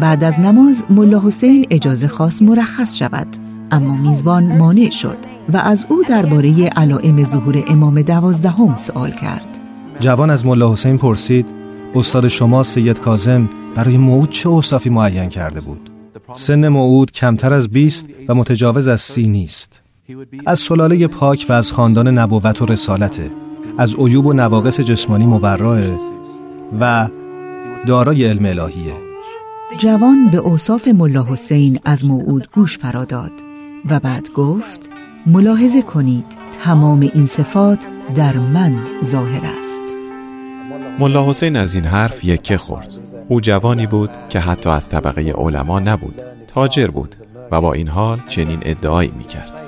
بعد 0.00 0.24
از 0.24 0.40
نماز 0.40 0.84
ملا 0.90 1.20
حسین 1.20 1.66
اجازه 1.70 2.08
خواست 2.08 2.42
مرخص 2.42 2.96
شود. 2.96 3.45
اما 3.70 3.96
میزبان 3.96 4.56
مانع 4.58 4.90
شد 4.90 5.16
و 5.52 5.56
از 5.56 5.86
او 5.88 6.02
درباره 6.08 6.66
علائم 6.66 7.24
ظهور 7.24 7.64
امام 7.68 8.02
دوازدهم 8.02 8.76
سوال 8.76 9.10
کرد. 9.10 9.60
جوان 10.00 10.30
از 10.30 10.46
ملا 10.46 10.72
حسین 10.72 10.98
پرسید 10.98 11.46
استاد 11.94 12.28
شما 12.28 12.62
سید 12.62 13.00
کازم 13.00 13.48
برای 13.74 13.96
موعود 13.96 14.30
چه 14.30 14.48
اوصافی 14.48 14.90
معین 14.90 15.28
کرده 15.28 15.60
بود؟ 15.60 15.90
سن 16.32 16.68
موعود 16.68 17.12
کمتر 17.12 17.54
از 17.54 17.68
20 17.68 18.08
و 18.28 18.34
متجاوز 18.34 18.88
از 18.88 19.00
سی 19.00 19.26
نیست. 19.26 19.82
از 20.46 20.58
سلاله 20.58 21.06
پاک 21.06 21.46
و 21.48 21.52
از 21.52 21.72
خاندان 21.72 22.08
نبوت 22.08 22.62
و 22.62 22.66
رسالته 22.66 23.30
از 23.78 23.94
عیوب 23.94 24.26
و 24.26 24.32
نواقص 24.32 24.80
جسمانی 24.80 25.26
مبراه 25.26 25.80
و 26.80 27.08
دارای 27.86 28.24
علم 28.24 28.44
الهیه. 28.46 28.94
جوان 29.78 30.28
به 30.32 30.38
اوصاف 30.38 30.88
ملا 30.88 31.24
حسین 31.24 31.78
از 31.84 32.04
موعود 32.04 32.48
گوش 32.54 32.78
فراداد 32.78 33.45
و 33.90 34.00
بعد 34.00 34.32
گفت 34.32 34.90
ملاحظه 35.26 35.82
کنید 35.82 36.26
تمام 36.64 37.00
این 37.00 37.26
صفات 37.26 37.86
در 38.14 38.36
من 38.36 38.76
ظاهر 39.04 39.42
است. 39.60 39.82
ملا 40.98 41.28
حسین 41.28 41.56
از 41.56 41.74
این 41.74 41.84
حرف 41.84 42.24
یکه 42.24 42.56
خورد. 42.56 42.90
او 43.28 43.40
جوانی 43.40 43.86
بود 43.86 44.10
که 44.28 44.40
حتی 44.40 44.70
از 44.70 44.90
طبقه 44.90 45.32
علما 45.32 45.80
نبود 45.80 46.20
تاجر 46.48 46.86
بود 46.86 47.14
و 47.50 47.60
با 47.60 47.72
این 47.72 47.88
حال 47.88 48.18
چنین 48.28 48.58
ادعایی 48.62 49.12
می‌کرد. 49.18 49.60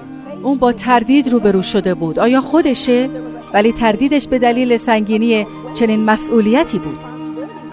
اون 0.43 0.59
با 0.59 0.73
تردید 0.73 1.29
روبرو 1.29 1.63
شده 1.63 1.95
بود. 1.95 2.19
آیا 2.19 2.41
خودشه؟ 2.41 3.09
ولی 3.55 3.73
تردیدش 3.73 4.29
به 4.29 4.39
دلیل 4.39 4.77
سنگینی 4.77 5.47
چنین 5.75 6.05
مسئولیتی 6.05 6.79
بود. 6.79 6.99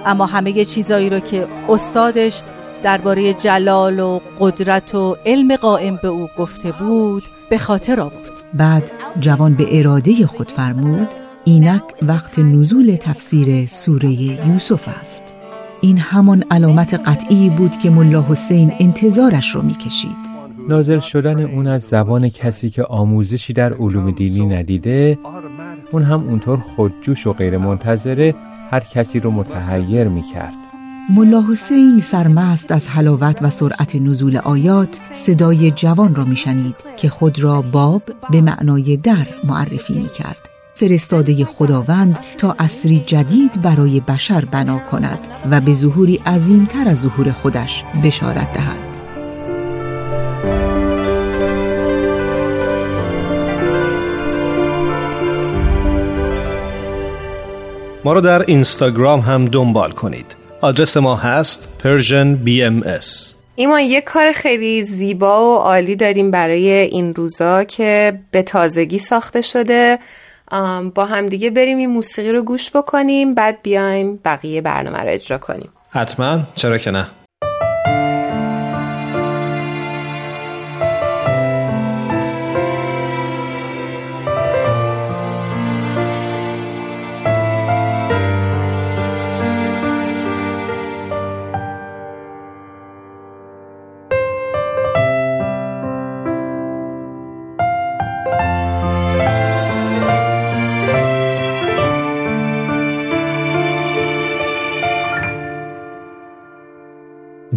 اما 0.06 0.26
همه 0.26 0.66
چیزایی 0.66 1.10
رو 1.10 1.20
که 1.20 1.48
استادش 1.70 2.42
درباره 2.84 3.34
جلال 3.34 4.00
و 4.00 4.20
قدرت 4.40 4.96
و 4.96 5.16
علم 5.26 5.56
قائم 5.56 6.00
به 6.02 6.08
او 6.08 6.30
گفته 6.38 6.72
بود 6.72 7.24
به 7.50 7.58
خاطر 7.58 8.02
آورد. 8.02 8.32
بعد 8.54 8.92
جوان 9.20 9.54
به 9.54 9.80
اراده 9.80 10.28
خود 10.28 10.52
فرمود 10.52 11.08
اینک 11.44 11.84
وقت 12.02 12.40
نزول 12.40 12.96
تفسیر 12.96 13.68
سوره 13.68 14.12
یوسف 14.12 14.88
است. 15.00 15.24
این 15.82 15.98
همان 15.98 16.44
علامت 16.52 16.94
قطعی 16.94 17.50
بود 17.50 17.78
که 17.78 17.90
ملا 17.90 18.26
حسین 18.30 18.72
انتظارش 18.80 19.56
رو 19.56 19.62
می‌کشید. 19.62 20.36
نازل 20.70 21.00
شدن 21.00 21.40
اون 21.40 21.68
از 21.68 21.82
زبان 21.82 22.30
کسی 22.30 22.70
که 22.70 22.84
آموزشی 22.84 23.54
در 23.54 23.74
علوم 23.74 24.12
دینی 24.12 24.46
ندیده 24.46 25.18
اون 25.92 26.04
هم 26.04 26.24
اونطور 26.28 26.60
خودجوش 26.60 27.28
و 27.28 27.34
غیر 27.34 27.58
منتظره 27.58 28.36
هر 28.72 28.80
کسی 28.80 29.20
رو 29.20 29.32
متحیر 29.32 30.08
می‌کرد. 30.08 30.65
ملا 31.10 31.44
حسین 31.52 32.02
سرمست 32.02 32.72
از 32.72 32.88
حلاوت 32.88 33.40
و 33.42 33.50
سرعت 33.50 33.96
نزول 33.96 34.38
آیات 34.38 35.00
صدای 35.14 35.72
جوان 35.72 36.16
را 36.16 36.26
میشنید 36.26 36.76
که 36.98 37.10
خود 37.10 37.40
را 37.40 37.62
باب 37.62 38.02
به 38.30 38.42
معنای 38.42 38.98
در 38.98 39.28
معرفی 39.44 39.94
می 39.94 40.10
کرد. 40.10 40.50
فرستاده 40.76 41.46
خداوند 41.46 42.20
تا 42.38 42.56
اصری 42.60 43.00
جدید 43.00 43.62
برای 43.62 44.00
بشر 44.00 44.46
بنا 44.46 44.80
کند 44.80 45.28
و 45.52 45.62
به 45.62 45.74
ظهوری 45.74 46.16
عظیمتر 46.16 46.90
از 46.90 47.02
ظهور 47.02 47.32
خودش 47.32 47.84
بشارت 48.04 48.54
دهد. 48.54 48.96
ما 58.04 58.14
رو 58.14 58.22
در 58.22 58.42
اینستاگرام 58.48 59.20
هم 59.20 59.46
دنبال 59.46 59.92
کنید 59.92 60.45
آدرس 60.62 60.98
ما 60.98 61.16
هست 61.16 61.68
Persian 61.84 62.48
BMS 62.48 63.06
ایمان 63.56 63.82
یک 63.82 64.04
کار 64.04 64.32
خیلی 64.32 64.84
زیبا 64.84 65.56
و 65.56 65.58
عالی 65.58 65.96
داریم 65.96 66.32
برای 66.32 66.70
این 66.70 67.16
روزا 67.16 67.64
که 67.64 68.20
به 68.32 68.42
تازگی 68.42 69.00
ساخته 69.00 69.42
شده. 69.42 70.00
با 70.96 71.06
همدیگه 71.06 71.50
بریم 71.50 71.78
این 71.78 71.90
موسیقی 71.90 72.32
رو 72.32 72.42
گوش 72.42 72.72
بکنیم 72.72 73.36
بعد 73.36 73.62
بیایم 73.62 74.20
بقیه 74.26 74.62
برنامه 74.62 75.00
رو 75.00 75.10
اجرا 75.10 75.38
کنیم. 75.38 75.70
حتما 75.90 76.40
چرا 76.56 76.78
که 76.78 76.92
نه. 76.92 77.08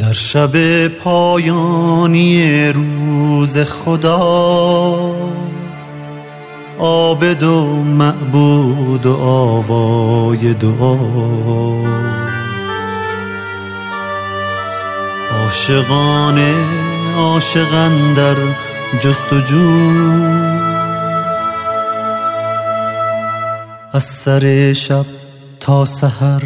در 0.09 0.15
شب 0.15 0.89
پایانی 0.89 2.63
روز 2.73 3.59
خدا 3.59 5.15
عابد 6.79 7.43
و 7.43 7.67
معبود 7.83 9.07
و 9.07 9.17
آوای 9.17 10.55
دعا. 10.55 10.97
عاشقان 15.43 16.39
عاشقان 17.17 18.15
در 18.15 18.37
جستجو 19.01 19.93
از 23.93 24.05
سر 24.05 24.73
شب 24.73 25.07
تا 25.61 25.85
سحر 25.85 26.43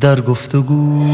در 0.00 0.20
گفتگو. 0.20 1.06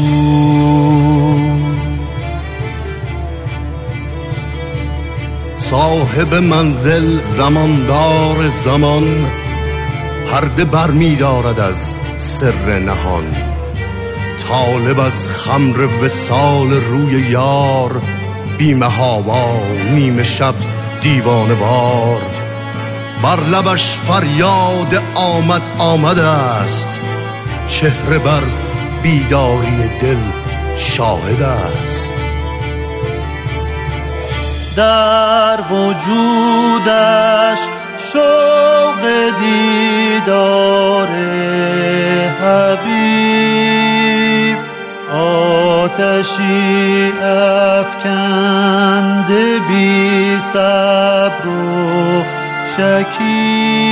صاحب 5.57 6.35
منزل 6.35 7.21
زماندار 7.21 8.49
زمان 8.49 9.25
هرده 10.31 10.65
بر 10.65 10.91
می 10.91 11.15
دارد 11.15 11.59
از 11.59 11.93
سر 12.17 12.79
نهان. 12.79 13.35
طالب 14.49 14.99
از 14.99 15.27
خمر 15.27 15.87
وسال 16.03 16.71
روی 16.71 17.21
یار 17.21 18.01
بیمه 18.57 18.89
هوا 18.89 19.47
نیمه 19.95 20.23
شب 20.23 20.55
دیوانه 21.01 21.53
بار 21.53 22.21
بر 23.23 23.39
لبش 23.39 23.97
فریاد 23.97 25.03
آمد 25.15 25.61
آمده 25.79 26.27
است. 26.27 26.99
چهره 27.67 28.19
بر 28.19 28.41
بیداری 29.03 29.89
دل 30.01 30.17
شاهد 30.77 31.41
است. 31.41 32.13
در 34.77 35.59
وجودش 35.71 37.59
شوق 38.13 39.01
دیدار 39.39 41.07
حبیب 42.43 44.57
آتشی 45.13 47.13
افکند 47.79 49.29
بی 49.67 50.37
صبر 50.53 51.47
و 51.47 52.23
شکیب. 52.77 53.83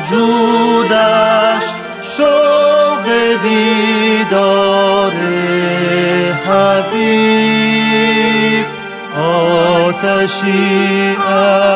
وجودش 0.00 1.69
آتشی 10.20 11.16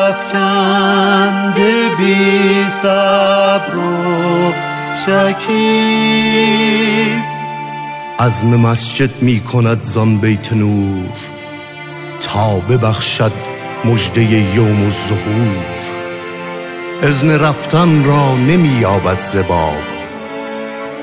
افکنده 0.07 0.75
بی 1.97 2.65
صبر 2.81 3.75
و 3.77 4.53
شکیب. 5.05 5.55
عزم 8.19 8.47
مسجد 8.47 9.21
می 9.21 9.39
کند 9.39 9.83
زان 9.83 10.17
بیت 10.17 10.53
نور 10.53 11.09
تا 12.21 12.59
ببخشد 12.59 13.31
مجده 13.85 14.21
یوم 14.21 14.83
الظهور. 14.83 15.65
ازن 17.03 17.39
رفتن 17.39 18.03
را 18.05 18.35
نمی 18.35 18.69
یابد 18.69 19.19
زباب 19.19 19.83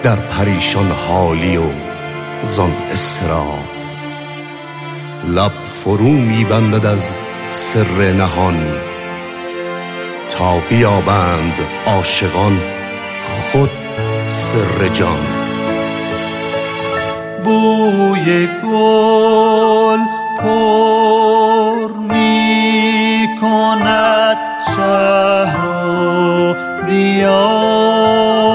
در 0.03 0.17
پریشان 0.17 0.91
حالی 1.09 1.57
و 1.57 1.67
زان 2.45 2.73
استراب 2.93 3.65
لب 5.29 5.53
فرو 5.85 6.11
می 6.11 6.45
بندد 6.45 6.87
از 6.87 7.17
سر 7.53 8.13
نهان. 8.13 8.57
تا 10.31 10.59
بیابند 10.69 11.55
عاشقان 11.87 12.61
خود 13.53 13.71
سر 14.29 14.89
جان. 14.93 15.27
بوی 17.45 18.47
گل 18.47 20.01
پر 20.39 21.89
می 21.99 23.29
کند 23.41 24.37
شهر 24.77 25.67
و 25.67 26.55
دیار. 26.87 28.52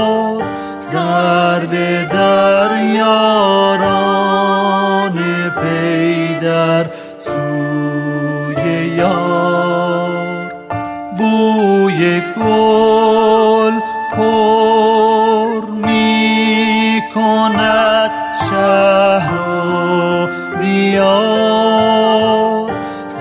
گل 12.38 13.80
پر 14.12 15.62
می 15.72 17.02
کند 17.16 18.12
شهر 18.50 19.34
و 19.34 20.28
دیار. 20.62 22.72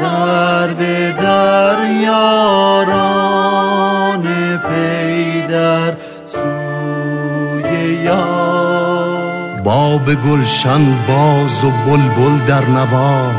در 0.01 0.73
به 0.73 1.13
در 1.13 1.79
یاران 2.03 2.97
پی 4.59 5.45
سوی 6.27 7.95
یار. 8.05 9.61
باب 9.65 10.15
گلشن 10.15 10.95
باز 11.09 11.65
و 11.65 11.71
بلبل 11.71 12.39
در 12.47 12.69
نوا. 12.69 13.31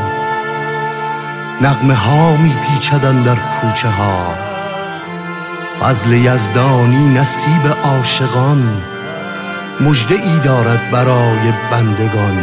نغمه 1.60 1.94
ها 1.94 2.36
می 2.36 2.54
پیچدن 2.54 3.22
در 3.22 3.34
کوچه 3.34 3.88
ها. 3.88 4.47
فضل 5.80 6.12
یزدانی 6.12 7.14
نصیب 7.14 7.66
عاشقان 7.84 8.82
مژده 9.80 10.14
ای 10.14 10.38
دارد 10.38 10.90
برای 10.90 11.52
بندگان. 11.70 12.38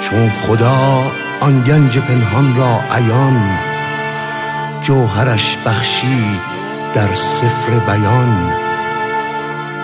چون 0.00 0.30
خدا 0.30 1.12
آن 1.40 1.62
گنج 1.62 1.98
پنهان 1.98 2.56
را 2.56 2.80
عیان 2.90 3.58
جوهرش 4.82 5.58
بخشید 5.66 6.40
در 6.94 7.14
سفر 7.14 7.72
بیان. 7.72 8.52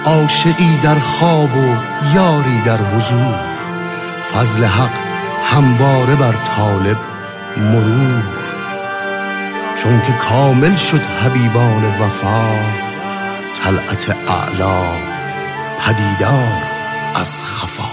عاشقی 0.04 0.78
در 0.82 0.98
خواب 0.98 1.56
و 1.56 1.76
یاری 2.14 2.60
در 2.60 2.78
حضور 2.78 3.34
فضل 4.34 4.64
حق 4.64 4.98
همواره 5.44 6.14
بر 6.14 6.34
طالب 6.56 6.96
مرور. 7.56 8.35
چون 9.86 10.00
که 10.00 10.12
کامل 10.12 10.76
شد 10.76 11.00
حبیبان 11.00 11.84
وفا 11.84 12.54
طلعت 13.62 14.16
اعلا 14.28 14.82
پدیدار 15.80 16.62
از 17.14 17.44
خفا. 17.44 17.88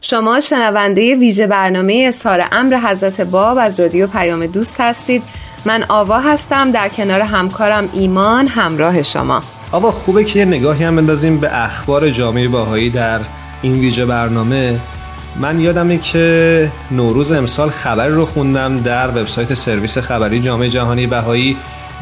شما 0.00 0.40
شنونده 0.40 1.14
ویژه 1.14 1.46
برنامه 1.46 2.04
اظهار 2.08 2.44
امر 2.52 2.76
حضرت 2.76 3.20
باب 3.20 3.58
از 3.58 3.80
رادیو 3.80 4.06
پیام 4.06 4.46
دوست 4.46 4.80
هستید. 4.80 5.22
من 5.64 5.84
آوا 5.88 6.20
هستم 6.20 6.70
در 6.70 6.88
کنار 6.88 7.20
همکارم 7.20 7.88
ایمان 7.92 8.46
همراه 8.46 9.02
شما. 9.02 9.42
آوا 9.72 9.90
خوبه 9.90 10.24
که 10.24 10.38
یه 10.38 10.44
نگاهی 10.44 10.84
هم 10.84 10.96
بندازیم 10.96 11.40
به 11.40 11.64
اخبار 11.64 12.10
جامعه 12.10 12.48
باهایی 12.48 12.90
در 12.90 13.20
این 13.62 13.72
ویژه 13.72 14.06
برنامه. 14.06 14.80
من 15.36 15.60
یادمه 15.60 15.98
که 15.98 16.72
نوروز 16.90 17.32
امسال 17.32 17.70
خبری 17.70 18.12
رو 18.12 18.26
خوندم 18.26 18.80
در 18.80 19.08
وبسایت 19.08 19.54
سرویس 19.54 19.98
خبری 19.98 20.40
جامعه 20.40 20.68
جهانی 20.68 21.06
بهایی 21.06 21.56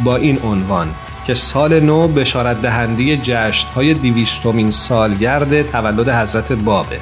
با 0.05 0.17
این 0.17 0.39
عنوان 0.45 0.89
که 1.29 1.35
سال 1.35 1.81
نو 1.81 2.09
بشارت 2.09 2.63
دهنده 2.63 3.17
جشن 3.17 3.69
های 3.69 3.95
دیویستومین 3.95 4.71
سالگرد 4.71 5.71
تولد 5.71 6.09
حضرت 6.09 6.53
بابه. 6.53 7.01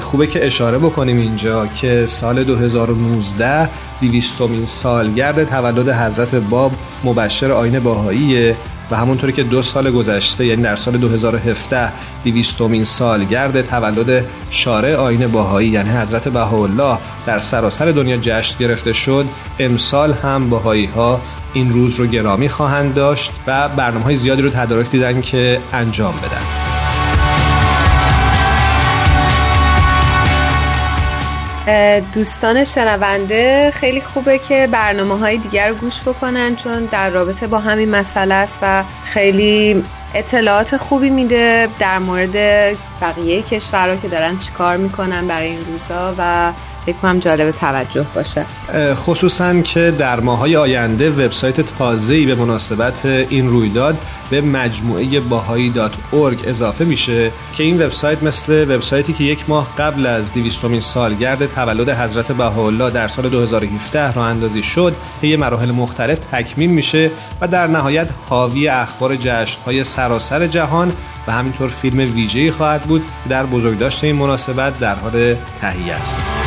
خوبه 0.00 0.26
که 0.26 0.46
اشاره 0.46 0.78
بکنیم 0.78 1.18
اینجا 1.18 1.66
که 1.66 2.06
سال 2.06 2.44
2019 2.44 3.68
دیویستومین 4.00 4.66
سالگرد 4.66 5.44
تولد 5.44 5.88
حضرت 5.88 6.34
باب 6.34 6.72
مبشر 7.04 7.52
آین 7.52 7.80
باهاییه. 7.80 8.56
و 8.90 8.96
همونطوری 8.96 9.32
که 9.32 9.42
دو 9.42 9.62
سال 9.62 9.90
گذشته 9.90 10.46
یعنی 10.46 10.62
در 10.62 10.76
سال 10.76 10.96
2017 10.96 11.92
دیویستومین 12.24 12.84
سالگرد 12.84 13.68
تولد 13.68 14.24
شارع 14.50 14.96
آین 14.96 15.26
باهایی 15.26 15.68
یعنی 15.68 15.90
حضرت 15.90 16.28
بهاءالله 16.28 16.98
در 17.26 17.38
سراسر 17.38 17.92
دنیا 17.92 18.16
جشن 18.16 18.58
گرفته 18.58 18.92
شد 18.92 19.26
امسال 19.58 20.12
هم 20.12 20.50
باهایی 20.50 20.86
ها 20.86 21.20
این 21.52 21.72
روز 21.72 21.94
رو 21.94 22.06
گرامی 22.06 22.48
خواهند 22.48 22.94
داشت 22.94 23.32
و 23.46 23.68
برنامه 23.68 24.04
های 24.04 24.16
زیادی 24.16 24.42
رو 24.42 24.50
تدارک 24.50 24.90
دیدن 24.90 25.20
که 25.20 25.60
انجام 25.72 26.14
بدن. 26.14 26.73
دوستان 32.12 32.64
شنونده 32.64 33.70
خیلی 33.74 34.00
خوبه 34.00 34.38
که 34.38 34.68
برنامه 34.72 35.18
های 35.18 35.38
دیگر 35.38 35.68
رو 35.68 35.74
گوش 35.74 36.00
بکنن 36.00 36.56
چون 36.56 36.84
در 36.84 37.10
رابطه 37.10 37.46
با 37.46 37.58
همین 37.58 37.90
مسئله 37.90 38.34
است 38.34 38.58
و 38.62 38.84
خیلی 39.04 39.84
اطلاعات 40.14 40.76
خوبی 40.76 41.10
میده 41.10 41.68
در 41.78 41.98
مورد 41.98 42.36
بقیه 43.00 43.42
کشورها 43.42 43.96
که 43.96 44.08
دارن 44.08 44.38
چیکار 44.38 44.76
می‌کنن 44.76 45.26
برای 45.26 45.48
این 45.48 45.64
روزا 45.66 46.14
و 46.18 46.52
فکر 46.86 46.96
کنم 46.96 47.18
جالب 47.18 47.50
توجه 47.50 48.06
باشه 48.14 48.46
خصوصا 48.94 49.60
که 49.60 49.90
در 49.98 50.20
ماهای 50.20 50.56
آینده 50.56 51.10
وبسایت 51.10 51.60
تازه‌ای 51.60 52.26
به 52.26 52.34
مناسبت 52.34 53.06
این 53.06 53.48
رویداد 53.48 53.98
به 54.30 54.40
مجموعه 54.40 55.20
باهایی 55.20 55.72
اضافه 56.46 56.84
میشه 56.84 57.30
که 57.56 57.62
این 57.62 57.82
وبسایت 57.82 58.22
مثل 58.22 58.74
وبسایتی 58.74 59.12
که 59.12 59.24
یک 59.24 59.44
ماه 59.48 59.68
قبل 59.78 60.06
از 60.06 60.32
200 60.32 60.80
سالگرد 60.80 61.46
تولد 61.46 61.88
حضرت 61.88 62.32
بهاءالله 62.32 62.90
در 62.90 63.08
سال 63.08 63.28
2017 63.28 64.12
راه 64.12 64.26
اندازی 64.26 64.62
شد 64.62 64.96
طی 65.20 65.36
مراحل 65.36 65.70
مختلف 65.70 66.18
تکمیل 66.18 66.70
میشه 66.70 67.10
و 67.40 67.48
در 67.48 67.66
نهایت 67.66 68.08
حاوی 68.28 68.68
اخبار 68.68 69.16
جشن‌های 69.16 69.84
سراسر 69.84 70.46
جهان 70.46 70.92
و 71.26 71.32
همینطور 71.32 71.68
فیلم 71.68 72.14
ویژه‌ای 72.14 72.50
خواهد 72.50 72.82
بود 72.82 73.02
در 73.28 73.46
بزرگداشت 73.46 74.04
این 74.04 74.16
مناسبت 74.16 74.78
در 74.78 74.94
حال 74.94 75.34
تهیه 75.60 75.94
است. 75.94 76.43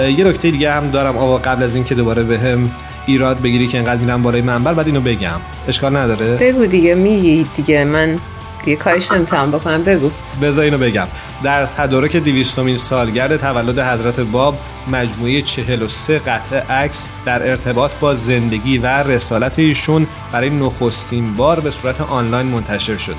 یه 0.00 0.24
نکته 0.24 0.50
دیگه 0.50 0.72
هم 0.72 0.90
دارم. 0.90 1.18
آقا 1.18 1.38
قبل 1.38 1.62
از 1.62 1.74
اینکه 1.74 1.94
دوباره 1.94 2.22
به 2.22 2.38
هم 2.38 2.70
ایراد 3.06 3.40
بگیری 3.40 3.68
که 3.68 3.78
انقدر 3.78 4.00
میرم 4.00 4.22
بالای 4.22 4.40
منبر 4.42 4.74
بعد 4.74 4.86
اینو 4.86 5.00
بگم. 5.00 5.40
اشکال 5.68 5.96
نداره؟ 5.96 6.26
بگو 6.36 6.66
دیگه 6.66 6.94
میگی 6.94 7.46
دیگه. 7.56 7.84
من 7.84 8.18
دیگه 8.64 8.76
کارش 8.76 9.12
نمی‌تونم 9.12 9.50
بکنم. 9.50 9.82
بگو. 9.82 10.10
بذار 10.42 10.64
اینو 10.64 10.78
بگم. 10.78 11.06
در 11.42 11.66
تدارک 11.66 12.16
دیویستومین 12.16 12.76
سالگرد 12.76 13.36
تولد 13.36 13.78
حضرت 13.78 14.20
باب 14.20 14.58
مجموعه 14.92 15.42
43 15.42 16.18
قطعه 16.18 16.72
عکس 16.72 17.06
در 17.26 17.50
ارتباط 17.50 17.90
با 18.00 18.14
زندگی 18.14 18.78
و 18.78 18.86
رسالت 18.86 19.58
ایشون 19.58 20.06
برای 20.32 20.50
نخستین 20.50 21.34
بار 21.36 21.60
به 21.60 21.70
صورت 21.70 22.00
آنلاین 22.00 22.46
منتشر 22.46 22.96
شده. 22.96 23.14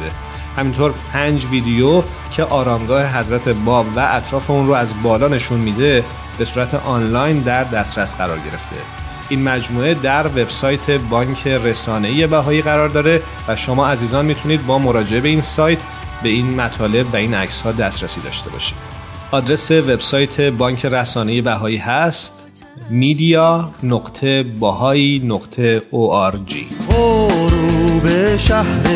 همینطور 0.58 0.94
پنج 1.14 1.46
ویدیو 1.46 2.04
که 2.32 2.44
آرامگاه 2.44 3.20
حضرت 3.20 3.50
باب 3.50 3.86
و 3.96 4.00
اطراف 4.12 4.50
اون 4.50 4.68
رو 4.68 4.74
از 4.74 4.88
بالا 5.04 5.28
نشون 5.28 5.60
میده 5.60 6.04
به 6.38 6.46
صورت 6.46 6.74
آنلاین 6.74 7.40
در 7.40 7.64
دسترس 7.64 8.16
قرار 8.16 8.38
گرفته. 8.38 8.76
این 9.30 9.44
مجموعه 9.44 9.94
در 9.94 10.28
وبسایت 10.28 10.92
بانک 10.92 11.48
رسانه‌ای 11.48 12.28
بهایی 12.28 12.62
قرار 12.62 12.90
داره 12.90 13.22
و 13.48 13.56
شما 13.56 13.88
عزیزان 13.88 14.26
می‌تونید 14.26 14.66
با 14.66 14.80
مراجعه 14.80 15.22
به 15.22 15.30
این 15.30 15.42
سایت 15.42 15.80
به 16.24 16.30
این 16.30 16.56
مطالب 16.56 17.14
و 17.14 17.16
این 17.16 17.34
عکس 17.34 17.62
ها 17.62 17.72
دسترسی 17.72 18.22
داشته 18.22 18.50
باشید. 18.50 18.78
آدرس 19.32 19.72
وبسایت 19.72 20.42
بانک 20.42 20.86
رسانه‌ای 20.86 21.42
بهایی 21.42 21.78
هست 21.78 22.34
به 28.04 28.38
شهر 28.38 28.88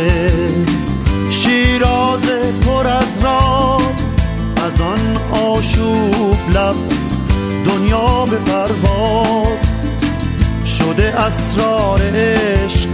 شیراز 1.29 2.29
پر 2.65 2.87
از 2.87 3.23
راز 3.23 3.81
از 4.65 4.81
آن 4.81 5.17
آشوب 5.31 6.37
لب 6.53 7.04
دنیا 7.65 8.25
به 8.25 8.37
پرواز 8.37 9.59
شده 10.65 11.19
اسرار 11.19 12.01
عشق 12.15 12.89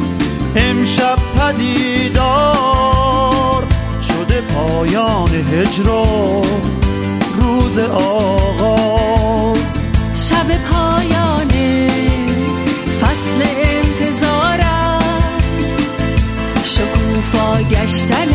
امشب 0.55 1.17
پدیدار 1.39 2.82
شده 4.01 4.41
پایان 4.41 5.30
هجر 5.30 5.84
روز 7.38 7.80
آغاز. 7.80 9.74
شب 10.15 10.47
پایان 10.72 11.51
فصل 13.01 13.41
انتظار 13.57 14.61
شکوفا 16.63 17.61
گشتن 17.61 18.32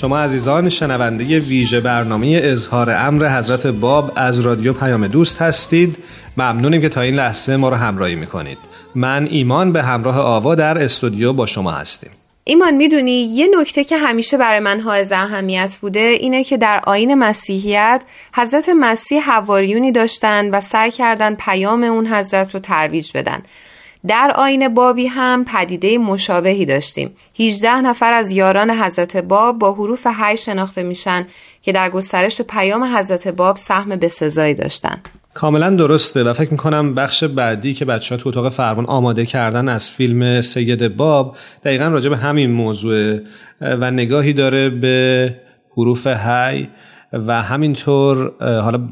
شما 0.00 0.18
عزیزان 0.18 0.68
شنونده 0.68 1.38
ویژه 1.38 1.80
برنامه 1.80 2.40
اظهار 2.42 2.90
امر 2.90 3.38
حضرت 3.38 3.66
باب 3.66 4.12
از 4.16 4.40
رادیو 4.40 4.72
پیام 4.72 5.06
دوست 5.06 5.42
هستید. 5.42 5.96
ممنونیم 6.36 6.80
که 6.80 6.88
تا 6.88 7.00
این 7.00 7.14
لحظه 7.14 7.56
ما 7.56 7.68
رو 7.68 7.76
همراهی 7.76 8.14
می‌کنید. 8.14 8.58
من 8.94 9.28
ایمان 9.30 9.72
به 9.72 9.82
همراه 9.82 10.18
آوا 10.18 10.54
در 10.54 10.78
استودیو 10.78 11.32
با 11.32 11.46
شما 11.46 11.70
هستیم. 11.72 12.10
ایمان 12.44 12.74
می‌دونی 12.74 13.22
یه 13.22 13.48
نکته 13.60 13.84
که 13.84 13.98
همیشه 13.98 14.36
برای 14.36 14.60
من 14.60 14.80
حائز 14.80 15.12
اهمیت 15.12 15.70
بوده 15.80 16.00
اینه 16.00 16.44
که 16.44 16.56
در 16.56 16.80
آین 16.86 17.14
مسیحیت 17.14 18.02
حضرت 18.34 18.68
مسیح 18.80 19.30
حواریونی 19.30 19.92
داشتن 19.92 20.50
و 20.50 20.60
سعی 20.60 20.90
کردن 20.90 21.34
پیام 21.34 21.82
اون 21.84 22.06
حضرت 22.06 22.54
رو 22.54 22.60
ترویج 22.60 23.10
بدن. 23.14 23.42
در 24.06 24.32
آین 24.36 24.74
بابی 24.74 25.06
هم 25.06 25.44
پدیده 25.44 25.98
مشابهی 25.98 26.64
داشتیم. 26.64 27.10
18 27.40 27.80
نفر 27.80 28.12
از 28.12 28.30
یاران 28.30 28.70
حضرت 28.70 29.16
باب 29.16 29.58
با 29.58 29.72
حروف 29.72 30.06
هی 30.20 30.36
شناخته 30.36 30.82
میشن 30.82 31.26
که 31.62 31.72
در 31.72 31.90
گسترش 31.90 32.42
پیام 32.42 32.96
حضرت 32.96 33.28
باب 33.28 33.56
سهم 33.56 33.88
بسزایی 33.88 34.54
داشتن. 34.54 35.02
کاملا 35.34 35.70
درسته 35.70 36.24
و 36.24 36.32
فکر 36.32 36.50
می‌کنم 36.50 36.94
بخش 36.94 37.24
بعدی 37.24 37.74
که 37.74 37.84
بچه 37.84 38.14
ها 38.14 38.20
تو 38.20 38.28
اتاق 38.28 38.48
فرمان 38.48 38.86
آماده 38.86 39.26
کردن 39.26 39.68
از 39.68 39.90
فیلم 39.90 40.40
سید 40.40 40.96
باب 40.96 41.36
دقیقا 41.64 41.88
راجع 41.88 42.10
به 42.10 42.16
همین 42.16 42.50
موضوع 42.50 43.18
و 43.60 43.90
نگاهی 43.90 44.32
داره 44.32 44.70
به 44.70 45.34
حروف 45.76 46.06
هی 46.06 46.68
و 47.12 47.42
همینطور 47.42 48.32
حالا 48.40 48.88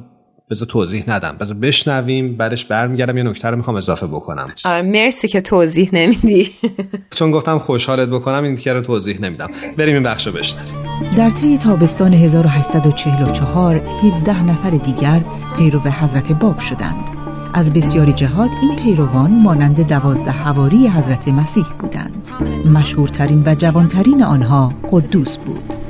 بذار 0.50 0.68
توضیح 0.68 1.04
ندم. 1.08 1.36
بذار 1.40 1.56
بشنویم 1.56 2.36
بعدش 2.36 2.64
برمیگردم 2.64 3.16
یه 3.16 3.22
نکته 3.22 3.48
رو 3.48 3.56
می‌خوام 3.56 3.76
اضافه 3.76 4.06
بکنم. 4.06 4.48
آره 4.64 4.82
مرسی 4.82 5.28
که 5.28 5.40
توضیح 5.40 5.90
نمیدی. 5.92 6.50
چون 7.18 7.30
گفتم 7.30 7.58
خوشحالت 7.58 8.08
بکنم 8.08 8.44
این 8.44 8.56
که 8.56 8.72
رو 8.72 8.80
توضیح 8.80 9.20
نمیدم. 9.20 9.50
بریم 9.76 9.94
این 9.94 10.02
بخش 10.02 10.26
رو 10.26 10.32
بشنویم. 10.32 10.74
در 11.16 11.30
طی 11.30 11.58
تابستان 11.58 12.14
1844 12.14 13.76
17 13.76 14.42
نفر 14.42 14.70
دیگر 14.70 15.24
پیرو 15.56 15.80
حضرت 15.80 16.32
باب 16.32 16.58
شدند. 16.58 17.10
از 17.54 17.72
بسیاری 17.72 18.12
جهات 18.12 18.50
این 18.62 18.76
پیروان 18.76 19.42
مانند 19.42 19.88
دوازده 19.88 20.30
حواری 20.30 20.88
حضرت 20.88 21.28
مسیح 21.28 21.66
بودند. 21.78 22.28
مشهورترین 22.74 23.42
و 23.46 23.54
جوانترین 23.54 24.22
آنها 24.22 24.72
قدوس 24.90 25.36
بود. 25.36 25.85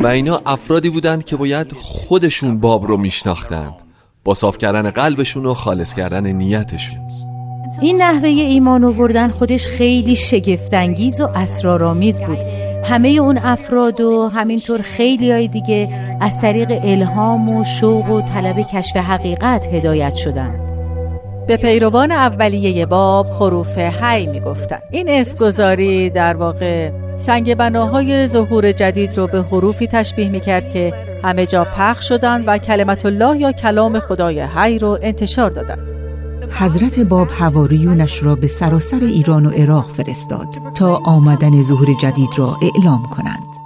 و 0.00 0.06
اینا 0.06 0.42
افرادی 0.46 0.90
بودند 0.90 1.24
که 1.24 1.36
باید 1.36 1.72
خودشون 1.72 2.58
باب 2.58 2.86
رو 2.86 2.96
میشناختند. 2.96 3.74
با 4.24 4.34
صاف 4.34 4.58
کردن 4.58 4.90
قلبشون 4.90 5.46
و 5.46 5.54
خالص 5.54 5.94
کردن 5.94 6.26
نیتشون. 6.26 7.00
این 7.80 8.02
نحوه 8.02 8.28
ایمان 8.28 8.84
آوردن 8.84 9.28
خودش 9.28 9.66
خیلی 9.66 10.14
شگفتانگیز 10.14 11.20
و 11.20 11.28
اسرارآمیز 11.34 12.20
بود. 12.20 12.38
همه 12.84 13.08
اون 13.08 13.38
افراد 13.38 14.00
و 14.00 14.28
همینطور 14.28 14.82
خیلی 14.82 15.30
های 15.30 15.48
دیگه 15.48 15.88
از 16.20 16.40
طریق 16.40 16.70
الهام 16.82 17.50
و 17.50 17.64
شوق 17.64 18.10
و 18.10 18.22
طلب 18.22 18.60
کشف 18.60 18.96
حقیقت 18.96 19.66
هدایت 19.66 20.14
شدن 20.14 20.62
به 21.46 21.56
پیروان 21.56 22.12
اولیه 22.12 22.86
باب 22.86 23.26
حروف 23.26 23.78
هی 23.78 24.26
می‌گفتن 24.26 24.78
این 24.90 25.08
اسمگذاری 25.08 26.10
در 26.10 26.36
واقع 26.36 26.90
سنگ 27.26 27.54
بناهای 27.54 28.28
ظهور 28.28 28.72
جدید 28.72 29.18
رو 29.18 29.26
به 29.26 29.42
حروفی 29.42 29.86
تشبیه 29.86 30.28
می‌کرد 30.28 30.72
که 30.72 30.92
همه 31.24 31.46
جا 31.46 31.64
پخش 31.76 32.08
شدن 32.08 32.44
و 32.44 32.58
کلمت 32.58 33.06
الله 33.06 33.40
یا 33.40 33.52
کلام 33.52 33.98
خدای 33.98 34.40
حی 34.40 34.78
رو 34.78 34.98
انتشار 35.02 35.50
دادن. 35.50 35.78
حضرت 36.50 37.00
باب 37.00 37.28
حواریونش 37.28 38.22
را 38.22 38.34
به 38.34 38.46
سراسر 38.46 39.00
ایران 39.00 39.46
و 39.46 39.50
عراق 39.50 39.88
فرستاد 39.88 40.48
تا 40.74 41.00
آمدن 41.04 41.62
ظهور 41.62 41.88
جدید 42.00 42.30
را 42.36 42.56
اعلام 42.62 43.02
کنند. 43.02 43.61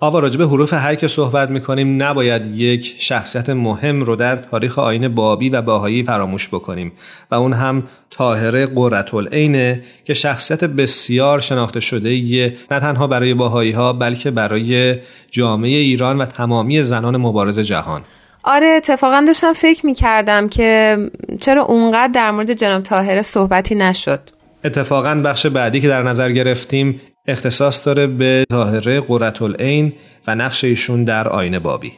آوا 0.00 0.18
راجب 0.18 0.42
حروف 0.42 0.72
هر 0.72 0.94
که 0.94 1.08
صحبت 1.08 1.50
می‌کنیم 1.50 2.02
نباید 2.02 2.46
یک 2.56 2.94
شخصیت 2.98 3.50
مهم 3.50 4.02
رو 4.02 4.16
در 4.16 4.36
تاریخ 4.36 4.78
آین 4.78 5.08
بابی 5.08 5.48
و 5.48 5.62
باهایی 5.62 6.02
فراموش 6.02 6.48
بکنیم. 6.48 6.92
و 7.30 7.34
اون 7.34 7.52
هم 7.52 7.82
طاهره 8.10 8.68
العینه 9.14 9.82
که 10.04 10.14
شخصیت 10.14 10.64
بسیار 10.64 11.40
شناخته 11.40 11.80
شده 11.80 12.14
یه 12.14 12.56
نه 12.70 12.80
تنها 12.80 13.06
برای 13.06 13.34
باهایی 13.34 13.72
ها 13.72 13.92
بلکه 13.92 14.30
برای 14.30 14.96
جامعه 15.30 15.78
ایران 15.78 16.18
و 16.18 16.24
تمامی 16.24 16.82
زنان 16.82 17.16
مبارز 17.16 17.58
جهان. 17.58 18.02
آره 18.44 18.66
اتفاقا 18.66 19.24
داشتم 19.26 19.52
فکر 19.52 19.86
می‌کردم 19.86 20.48
که 20.48 20.98
چرا 21.40 21.62
اونقدر 21.62 22.12
در 22.12 22.30
مورد 22.30 22.52
جناب 22.52 22.82
طاهره 22.82 23.22
صحبتی 23.22 23.74
نشد. 23.74 24.20
اتفاقا 24.64 25.14
بخش 25.14 25.46
بعدی 25.46 25.80
که 25.80 25.88
در 25.88 26.02
نظر 26.02 26.32
گرفتیم 26.32 27.00
اختصاص 27.28 27.86
داره 27.86 28.06
به 28.06 28.44
طاهره 28.50 29.00
قررت 29.00 29.42
العین 29.42 29.92
و 30.26 30.34
نقش 30.34 30.64
ایشون 30.64 31.04
در 31.04 31.28
آینه 31.28 31.58
بابی. 31.58 31.92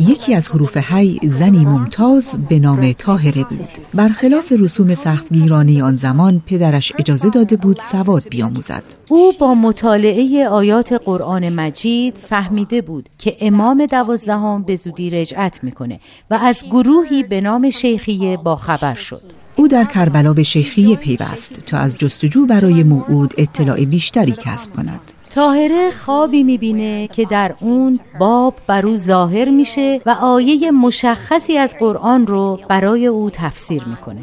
یکی 0.00 0.34
از 0.34 0.48
حروف 0.48 0.76
هی 0.76 1.20
زنی 1.22 1.64
ممتاز 1.64 2.38
به 2.48 2.58
نام 2.58 2.92
تاهره 2.92 3.44
بود. 3.44 3.68
برخلاف 3.94 4.52
رسوم 4.60 4.94
سختگیرانی 4.94 5.82
آن 5.82 5.96
زمان 5.96 6.42
پدرش 6.46 6.92
اجازه 6.98 7.30
داده 7.30 7.56
بود 7.56 7.76
سواد 7.76 8.28
بیاموزد. 8.30 8.82
او 9.08 9.32
با 9.40 9.54
مطالعه 9.54 10.48
آیات 10.48 10.92
قرآن 10.92 11.48
مجید 11.48 12.16
فهمیده 12.16 12.82
بود 12.82 13.08
که 13.18 13.36
امام 13.40 13.86
دوازدهم 13.86 14.62
به 14.62 14.76
زودی 14.76 15.10
رجعت 15.10 15.64
می‌کنه 15.64 16.00
و 16.30 16.34
از 16.34 16.64
گروهی 16.70 17.22
به 17.22 17.40
نام 17.40 17.70
شیخیه 17.70 18.36
با 18.36 18.56
خبر 18.56 18.94
شد. 18.94 19.41
او 19.56 19.68
در 19.68 19.84
کربلا 19.84 20.32
به 20.32 20.42
شیخیه 20.42 20.96
پیوست 20.96 21.66
تا 21.66 21.78
از 21.78 21.98
جستجو 21.98 22.46
برای 22.46 22.82
موعود 22.82 23.34
اطلاع 23.38 23.84
بیشتری 23.84 24.32
کسب 24.32 24.72
کند. 24.72 25.00
تاهره 25.30 25.90
خوابی 26.04 26.42
می‌بینه 26.42 27.08
که 27.08 27.24
در 27.24 27.54
اون 27.60 27.98
باب 28.20 28.54
بر 28.66 28.86
او 28.86 28.96
ظاهر 28.96 29.50
میشه 29.50 29.98
و 30.06 30.10
آیه 30.10 30.70
مشخصی 30.70 31.58
از 31.58 31.74
قرآن 31.80 32.26
رو 32.26 32.60
برای 32.68 33.06
او 33.06 33.30
تفسیر 33.30 33.84
می‌کنه. 33.84 34.20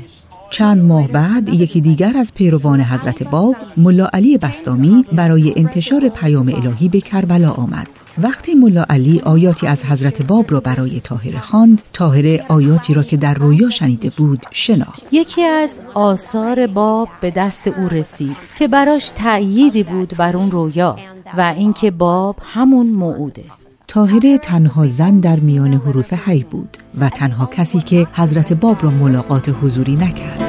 چند 0.51 0.81
ماه 0.81 1.07
بعد 1.07 1.49
یکی 1.49 1.81
دیگر 1.81 2.17
از 2.17 2.33
پیروان 2.33 2.81
حضرت 2.81 3.23
باب 3.23 3.55
ملا 3.77 4.09
علی 4.13 4.37
بستامی 4.37 5.05
برای 5.13 5.53
انتشار 5.55 6.09
پیام 6.09 6.47
الهی 6.47 6.89
به 6.89 7.01
کربلا 7.01 7.51
آمد. 7.51 7.87
وقتی 8.23 8.53
ملا 8.53 8.85
علی 8.89 9.19
آیاتی 9.19 9.67
از 9.67 9.85
حضرت 9.85 10.27
باب 10.27 10.51
را 10.51 10.59
برای 10.59 10.99
تاهره 10.99 11.39
خواند 11.39 11.81
تاهره 11.93 12.45
آیاتی 12.47 12.93
را 12.93 13.03
که 13.03 13.17
در 13.17 13.33
رویا 13.33 13.69
شنیده 13.69 14.09
بود 14.09 14.41
شناخت. 14.51 15.03
یکی 15.11 15.43
از 15.43 15.79
آثار 15.93 16.67
باب 16.67 17.09
به 17.21 17.31
دست 17.31 17.67
او 17.67 17.87
رسید 17.87 18.35
که 18.59 18.67
براش 18.67 19.09
تأییدی 19.15 19.83
بود 19.83 20.13
بر 20.17 20.37
اون 20.37 20.51
رویا 20.51 20.95
و 21.37 21.41
اینکه 21.57 21.91
باب 21.91 22.35
همون 22.53 22.87
موعوده. 22.87 23.43
تاهره 23.87 24.37
تنها 24.37 24.85
زن 24.85 25.19
در 25.19 25.39
میان 25.39 25.73
حروف 25.73 26.13
حی 26.13 26.43
بود 26.43 26.77
و 26.99 27.09
تنها 27.09 27.45
کسی 27.45 27.79
که 27.79 28.07
حضرت 28.13 28.53
باب 28.53 28.83
را 28.83 28.89
ملاقات 28.89 29.49
حضوری 29.61 29.95
نکرد. 29.95 30.48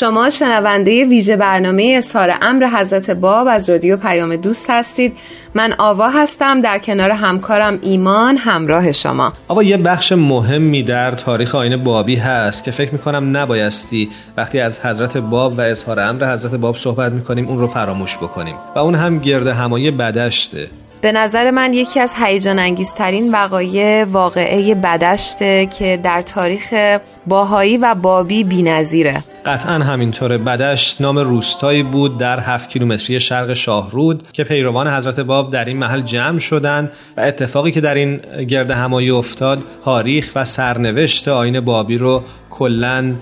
شما 0.00 0.30
شنونده 0.30 1.04
ویژه 1.04 1.36
برنامه 1.36 1.94
اظهار 1.96 2.34
امر 2.42 2.66
حضرت 2.66 3.10
باب 3.10 3.48
از 3.50 3.70
رادیو 3.70 3.96
پیام 3.96 4.36
دوست 4.36 4.70
هستید. 4.70 5.16
من 5.54 5.74
آوا 5.78 6.08
هستم 6.08 6.60
در 6.60 6.78
کنار 6.78 7.10
همکارم 7.10 7.78
ایمان 7.82 8.36
همراه 8.36 8.92
شما. 8.92 9.32
آوا 9.48 9.62
یه 9.62 9.76
بخش 9.76 10.12
مهمی 10.12 10.82
در 10.82 11.10
تاریخ 11.10 11.54
آین 11.54 11.76
بابی 11.76 12.16
هست 12.16 12.64
که 12.64 12.70
فکر 12.70 12.92
می‌کنم 12.92 13.36
نبایستی 13.36 14.08
وقتی 14.36 14.60
از 14.60 14.80
حضرت 14.80 15.16
باب 15.16 15.58
و 15.58 15.60
اظهار 15.60 16.00
امر 16.00 16.32
حضرت 16.32 16.54
باب 16.54 16.76
صحبت 16.76 17.12
می‌کنیم 17.12 17.48
اون 17.48 17.58
رو 17.58 17.66
فراموش 17.66 18.16
بکنیم. 18.16 18.54
و 18.76 18.78
اون 18.78 18.94
هم 18.94 19.18
گرد 19.18 19.46
همایی 19.46 19.90
بدشته. 19.90 20.68
به 21.00 21.12
نظر 21.12 21.50
من 21.50 21.74
یکی 21.74 22.00
از 22.00 22.14
هیجان 22.16 22.58
انگیزترین 22.58 23.32
وقایع 23.32 24.04
واقعه 24.04 24.74
بدشته 24.74 25.66
که 25.66 26.00
در 26.02 26.22
تاریخ 26.22 26.98
باهایی 27.26 27.76
و 27.76 27.94
بابی 27.94 28.44
بی‌نظیره. 28.44 29.24
قطعا 29.46 29.74
همینطوره 29.74 30.38
بدشت 30.38 31.00
نام 31.00 31.18
روستایی 31.18 31.82
بود 31.82 32.18
در 32.18 32.40
هفت 32.40 32.68
کیلومتری 32.68 33.20
شرق 33.20 33.54
شاهرود 33.54 34.28
که 34.32 34.44
پیروان 34.44 34.88
حضرت 34.88 35.20
باب 35.20 35.52
در 35.52 35.64
این 35.64 35.76
محل 35.76 36.00
جمع 36.00 36.38
شدند 36.38 36.92
و 37.16 37.20
اتفاقی 37.20 37.72
که 37.72 37.80
در 37.80 37.94
این 37.94 38.16
گرد 38.48 38.70
همایی 38.70 39.10
افتاد 39.10 39.58
تاریخ 39.84 40.32
و 40.34 40.44
سرنوشت 40.44 41.28
آین 41.28 41.60
بابی 41.60 41.98
رو 41.98 42.22
کلاً 42.50 43.14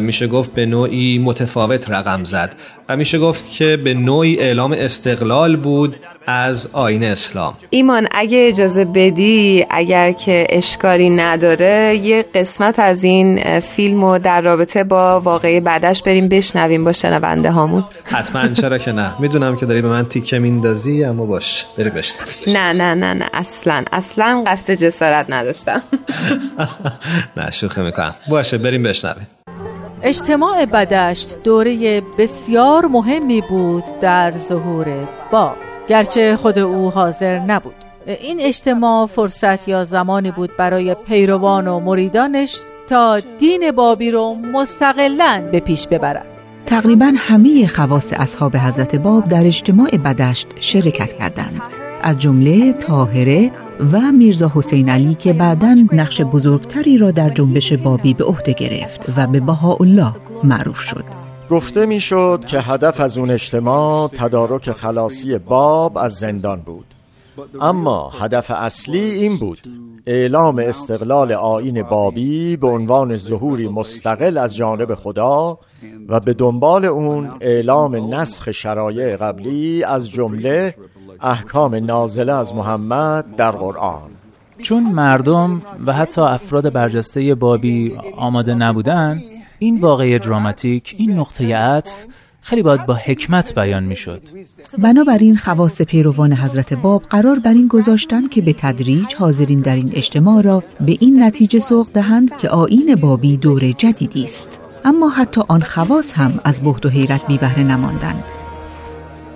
میشه 0.00 0.26
گفت 0.26 0.54
به 0.54 0.66
نوعی 0.66 1.18
متفاوت 1.18 1.90
رقم 1.90 2.24
زد 2.24 2.52
و 2.88 2.96
میشه 2.96 3.18
گفت 3.18 3.50
که 3.50 3.76
به 3.76 3.94
نوعی 3.94 4.38
اعلام 4.40 4.72
استقلال 4.72 5.56
بود 5.56 5.96
از 6.26 6.68
آین 6.72 7.04
اسلام. 7.04 7.54
ایمان 7.70 8.08
اگه 8.10 8.46
اجازه 8.48 8.84
بدی 8.84 9.66
اگر 9.70 10.12
که 10.12 10.46
اشکاری 10.50 11.10
نداره 11.10 11.96
یه 12.02 12.24
قسمت 12.34 12.78
از 12.78 13.04
این 13.04 13.60
فیلم 13.60 14.04
رو 14.04 14.18
در 14.18 14.40
رابطه 14.40 14.84
با 14.84 15.20
واقعی 15.20 15.60
بعدش 15.60 16.02
بریم 16.02 16.28
بشنویم 16.28 16.84
با 16.84 16.92
شنونده 16.92 17.50
هامون. 17.50 17.84
حتما 18.04 18.48
چرا 18.48 18.78
که 18.78 18.92
نه. 18.92 19.10
می‌دونم 19.20 19.56
که 19.56 19.66
داری 19.66 19.82
به 19.82 19.88
من 19.88 20.04
تیکه 20.04 20.38
میندازی 20.38 21.04
اما 21.04 21.26
باش. 21.26 21.66
بری 21.78 21.90
بشنویم. 21.90 22.58
نه 22.58 22.72
نه 22.72 22.94
نه 22.94 23.14
نه. 23.14 23.28
اصلا 23.32 23.84
اصلا 23.92 24.44
قصد 24.46 24.74
جسارت 24.74 25.26
نداشتم. 25.28 25.82
نه 27.36 27.50
شوخه 27.50 27.82
می‌کنم. 27.82 28.14
باشه 28.28 28.58
بریم 28.58 28.82
بشنویم. 28.82 29.26
اجتماع 30.06 30.64
بدشت 30.64 31.44
دوره 31.44 32.00
بسیار 32.18 32.86
مهمی 32.86 33.40
بود 33.40 33.84
در 34.00 34.32
ظهور 34.48 35.08
با. 35.32 35.52
گرچه 35.88 36.36
خود 36.36 36.58
او 36.58 36.90
حاضر 36.90 37.38
نبود. 37.38 37.74
این 38.06 38.40
اجتماع 38.40 39.06
فرصت 39.06 39.68
یا 39.68 39.84
زمانی 39.84 40.30
بود 40.30 40.50
برای 40.58 40.94
پیروان 40.94 41.68
و 41.68 41.80
مریدانش 41.80 42.60
تا 42.88 43.20
دین 43.38 43.70
بابی 43.70 44.10
رو 44.10 44.34
مستقلا 44.34 45.48
به 45.52 45.60
پیش 45.60 45.86
ببرند. 45.86 46.26
تقریبا 46.66 47.12
همه 47.16 47.66
خواص 47.66 48.12
اصحاب 48.12 48.56
حضرت 48.56 48.96
باب 48.96 49.28
در 49.28 49.46
اجتماع 49.46 49.90
بدشت 49.90 50.48
شرکت 50.60 51.12
کردند. 51.12 51.60
از 52.02 52.18
جمله 52.18 52.72
طاهره 52.72 53.50
و 53.80 54.12
میرزا 54.12 54.52
حسین 54.54 54.88
علی 54.88 55.14
که 55.14 55.32
بعدا 55.32 55.76
نقش 55.92 56.20
بزرگتری 56.20 56.98
را 56.98 57.10
در 57.10 57.30
جنبش 57.30 57.72
بابی 57.72 58.14
به 58.14 58.24
عهده 58.24 58.52
گرفت 58.52 59.06
و 59.16 59.26
به 59.26 59.40
بهاءالله 59.40 60.12
معروف 60.44 60.80
شد. 60.80 61.04
گفته 61.50 61.86
می‌شد 61.86 62.44
که 62.46 62.60
هدف 62.60 63.00
از 63.00 63.18
اون 63.18 63.30
اجتماع 63.30 64.08
تدارک 64.08 64.72
خلاصی 64.72 65.38
باب 65.38 65.98
از 65.98 66.14
زندان 66.14 66.60
بود. 66.60 66.84
اما 67.60 68.12
هدف 68.20 68.50
اصلی 68.50 69.00
این 69.00 69.36
بود. 69.36 69.58
اعلام 70.06 70.58
استقلال 70.58 71.32
آین 71.32 71.82
بابی 71.82 72.56
به 72.56 72.66
عنوان 72.66 73.16
ظهوری 73.16 73.68
مستقل 73.68 74.38
از 74.38 74.56
جانب 74.56 74.94
خدا 74.94 75.58
و 76.08 76.20
به 76.20 76.34
دنبال 76.34 76.84
اون 76.84 77.30
اعلام 77.40 78.14
نسخ 78.14 78.50
شرایع 78.50 79.16
قبلی 79.16 79.84
از 79.84 80.10
جمله 80.10 80.74
احکام 81.20 81.74
نازله 81.74 82.32
از 82.32 82.54
محمد 82.54 83.36
در 83.36 83.50
قرآن. 83.50 84.10
چون 84.62 84.82
مردم 84.82 85.62
و 85.86 85.92
حتی 85.92 86.20
افراد 86.20 86.72
برجسته 86.72 87.34
بابی 87.34 87.96
آماده 88.16 88.54
نبودن 88.54 89.20
این 89.58 89.80
واقعه 89.80 90.18
دراماتیک 90.18 90.94
این 90.98 91.18
نقطه 91.18 91.56
عطف 91.56 91.94
خیلی 92.40 92.62
باید 92.62 92.86
با 92.86 92.94
حکمت 92.94 93.54
بیان 93.54 93.84
می‌شد. 93.84 94.22
بنابراین 94.78 95.36
خواص 95.36 95.82
پیروان 95.82 96.32
حضرت 96.32 96.74
باب 96.74 97.02
قرار 97.02 97.38
بر 97.38 97.52
این 97.52 97.68
گذاشتن 97.68 98.28
که 98.28 98.42
به 98.42 98.52
تدریج 98.52 99.14
حاضرین 99.14 99.60
در 99.60 99.76
این 99.76 99.90
اجتماع 99.94 100.42
را 100.42 100.62
به 100.80 100.96
این 101.00 101.22
نتیجه 101.22 101.58
سوق 101.58 101.88
دهند 101.92 102.36
که 102.36 102.48
آین 102.48 102.94
بابی 102.94 103.36
دور 103.36 103.70
جدیدی 103.70 104.24
است. 104.24 104.60
اما 104.84 105.08
حتی 105.08 105.42
آن 105.48 105.60
خواص 105.60 106.12
هم 106.12 106.40
از 106.44 106.62
بهت 106.62 106.86
و 106.86 106.88
حیرت 106.88 107.26
بی 107.26 107.38
بهره 107.38 107.62
نماندند. 107.62 108.43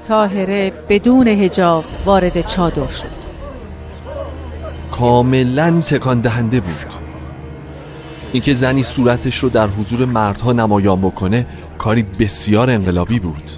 تاهره 0.08 0.72
بدون 0.88 1.28
هجاب 1.28 1.84
وارد 2.06 2.46
چادر 2.46 2.86
شد. 2.86 3.18
کاملا 4.92 5.80
تکان 5.80 6.20
دهنده 6.20 6.60
بود. 6.60 6.92
اینکه 8.32 8.54
زنی 8.54 8.82
صورتش 8.82 9.38
رو 9.38 9.48
در 9.48 9.66
حضور 9.66 10.04
مردها 10.04 10.52
نمایان 10.52 11.00
بکنه 11.00 11.46
کاری 11.78 12.02
بسیار 12.02 12.70
انقلابی 12.70 13.18
بود. 13.18 13.50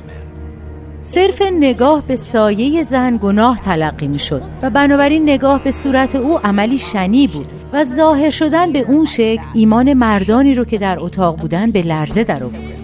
صرف 1.02 1.42
نگاه 1.42 2.02
به 2.06 2.16
سایه 2.16 2.82
زن 2.82 3.16
گناه 3.22 3.58
تلقی 3.58 4.08
می 4.08 4.18
شد 4.18 4.42
و 4.62 4.70
بنابراین 4.70 5.22
نگاه 5.22 5.64
به 5.64 5.70
صورت 5.70 6.16
او 6.16 6.38
عملی 6.44 6.78
شنی 6.78 7.26
بود 7.26 7.46
و 7.72 7.84
ظاهر 7.84 8.30
شدن 8.30 8.72
به 8.72 8.78
اون 8.78 9.04
شکل 9.04 9.42
ایمان 9.54 9.94
مردانی 9.94 10.54
رو 10.54 10.64
که 10.64 10.78
در 10.78 10.98
اتاق 11.00 11.36
بودن 11.36 11.70
به 11.70 11.82
لرزه 11.82 12.24
در 12.24 12.44
آورد 12.44 12.79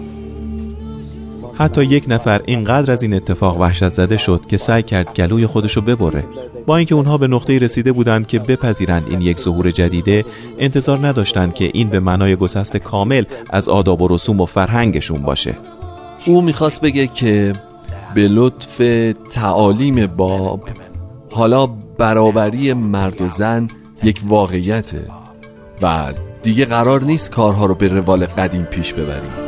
حتی 1.57 1.83
یک 1.83 2.05
نفر 2.07 2.41
اینقدر 2.45 2.91
از 2.91 3.03
این 3.03 3.13
اتفاق 3.13 3.59
وحشت 3.59 3.89
زده 3.89 4.17
شد 4.17 4.41
که 4.47 4.57
سعی 4.57 4.83
کرد 4.83 5.13
گلوی 5.13 5.47
خودشو 5.47 5.81
ببره. 5.81 6.23
با 6.65 6.77
اینکه 6.77 6.95
اونها 6.95 7.17
به 7.17 7.27
نقطه 7.27 7.57
رسیده 7.57 7.91
بودند 7.91 8.27
که 8.27 8.39
بپذیرند 8.39 9.03
این 9.09 9.21
یک 9.21 9.39
ظهور 9.39 9.71
جدیده 9.71 10.25
انتظار 10.59 11.07
نداشتند 11.07 11.53
که 11.53 11.71
این 11.73 11.89
به 11.89 11.99
معنای 11.99 12.35
گسست 12.35 12.77
کامل 12.77 13.23
از 13.49 13.69
آداب 13.69 14.01
و 14.01 14.07
رسوم 14.07 14.41
و 14.41 14.45
فرهنگشون 14.45 15.21
باشه. 15.21 15.55
او 16.25 16.41
می‌خواست 16.41 16.81
بگه 16.81 17.07
که 17.07 17.53
به 18.15 18.27
لطف 18.27 18.81
تعالیم 19.31 20.07
باب 20.07 20.69
حالا 21.31 21.65
برابری 21.97 22.73
مرد 22.73 23.21
و 23.21 23.29
زن 23.29 23.67
یک 24.03 24.21
واقعیته 24.25 25.07
و 25.81 26.13
دیگه 26.43 26.65
قرار 26.65 27.03
نیست 27.03 27.31
کارها 27.31 27.65
رو 27.65 27.75
به 27.75 27.87
روال 27.87 28.25
قدیم 28.25 28.63
پیش 28.63 28.93
ببریم. 28.93 29.46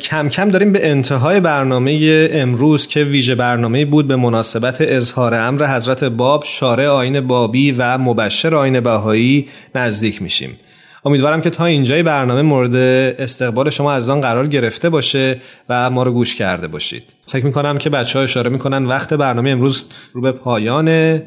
کم 0.00 0.28
کم 0.28 0.48
داریم 0.48 0.72
به 0.72 0.90
انتهای 0.90 1.40
برنامه 1.40 2.28
امروز 2.32 2.86
که 2.86 3.04
ویژه 3.04 3.34
برنامه 3.34 3.84
بود 3.84 4.08
به 4.08 4.16
مناسبت 4.16 4.76
اظهار 4.80 5.34
امر 5.34 5.76
حضرت 5.76 6.04
باب 6.04 6.44
شارع 6.46 6.86
آین 6.86 7.20
بابی 7.20 7.72
و 7.72 7.98
مبشر 7.98 8.54
آین 8.54 8.80
بهایی 8.80 9.48
نزدیک 9.74 10.22
میشیم. 10.22 10.56
امیدوارم 11.04 11.40
که 11.40 11.50
تا 11.50 11.64
اینجای 11.64 12.02
برنامه 12.02 12.42
مورد 12.42 12.74
استقبال 13.18 13.70
شما 13.70 13.92
از 13.92 14.08
آن 14.08 14.20
قرار 14.20 14.46
گرفته 14.46 14.88
باشه 14.88 15.36
و 15.68 15.90
ما 15.90 16.02
رو 16.02 16.12
گوش 16.12 16.34
کرده 16.34 16.68
باشید. 16.68 17.02
فکر 17.26 17.46
می‌کنم 17.46 17.78
که 17.78 17.90
بچه 17.90 18.18
ها 18.18 18.24
اشاره 18.24 18.50
می‌کنن 18.50 18.86
وقت 18.86 19.14
برنامه 19.14 19.50
امروز 19.50 19.82
رو 20.12 20.20
به 20.20 20.32
پایان 20.32 21.20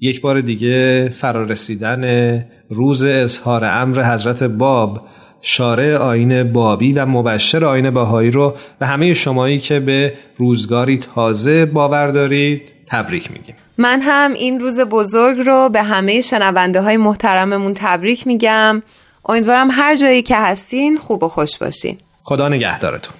یک 0.00 0.20
بار 0.20 0.40
دیگه 0.40 1.08
فرارسیدن 1.08 2.44
روز 2.70 3.04
اظهار 3.04 3.64
امر 3.64 4.02
حضرت 4.14 4.42
باب. 4.42 5.00
شارع 5.42 5.96
آین 5.96 6.52
بابی 6.52 6.92
و 6.92 7.06
مبشر 7.06 7.64
آین 7.64 7.90
باهایی 7.90 8.30
رو 8.30 8.54
به 8.78 8.86
همه 8.86 9.14
شمایی 9.14 9.58
که 9.58 9.80
به 9.80 10.14
روزگاری 10.36 10.98
تازه 10.98 11.66
باور 11.66 12.06
دارید 12.06 12.62
تبریک 12.86 13.30
میگیم. 13.30 13.54
من 13.78 14.00
هم 14.02 14.32
این 14.32 14.60
روز 14.60 14.80
بزرگ 14.80 15.38
رو 15.46 15.68
به 15.68 15.82
همه 15.82 16.20
شنونده 16.20 16.80
های 16.80 16.96
محترممون 16.96 17.74
تبریک 17.76 18.26
میگم. 18.26 18.82
امیدوارم 19.28 19.68
هر 19.70 19.96
جایی 19.96 20.22
که 20.22 20.36
هستین 20.36 20.98
خوب 20.98 21.22
و 21.22 21.28
خوش 21.28 21.58
باشین. 21.58 21.98
خدا 22.22 22.48
نگهدارتون. 22.48 23.19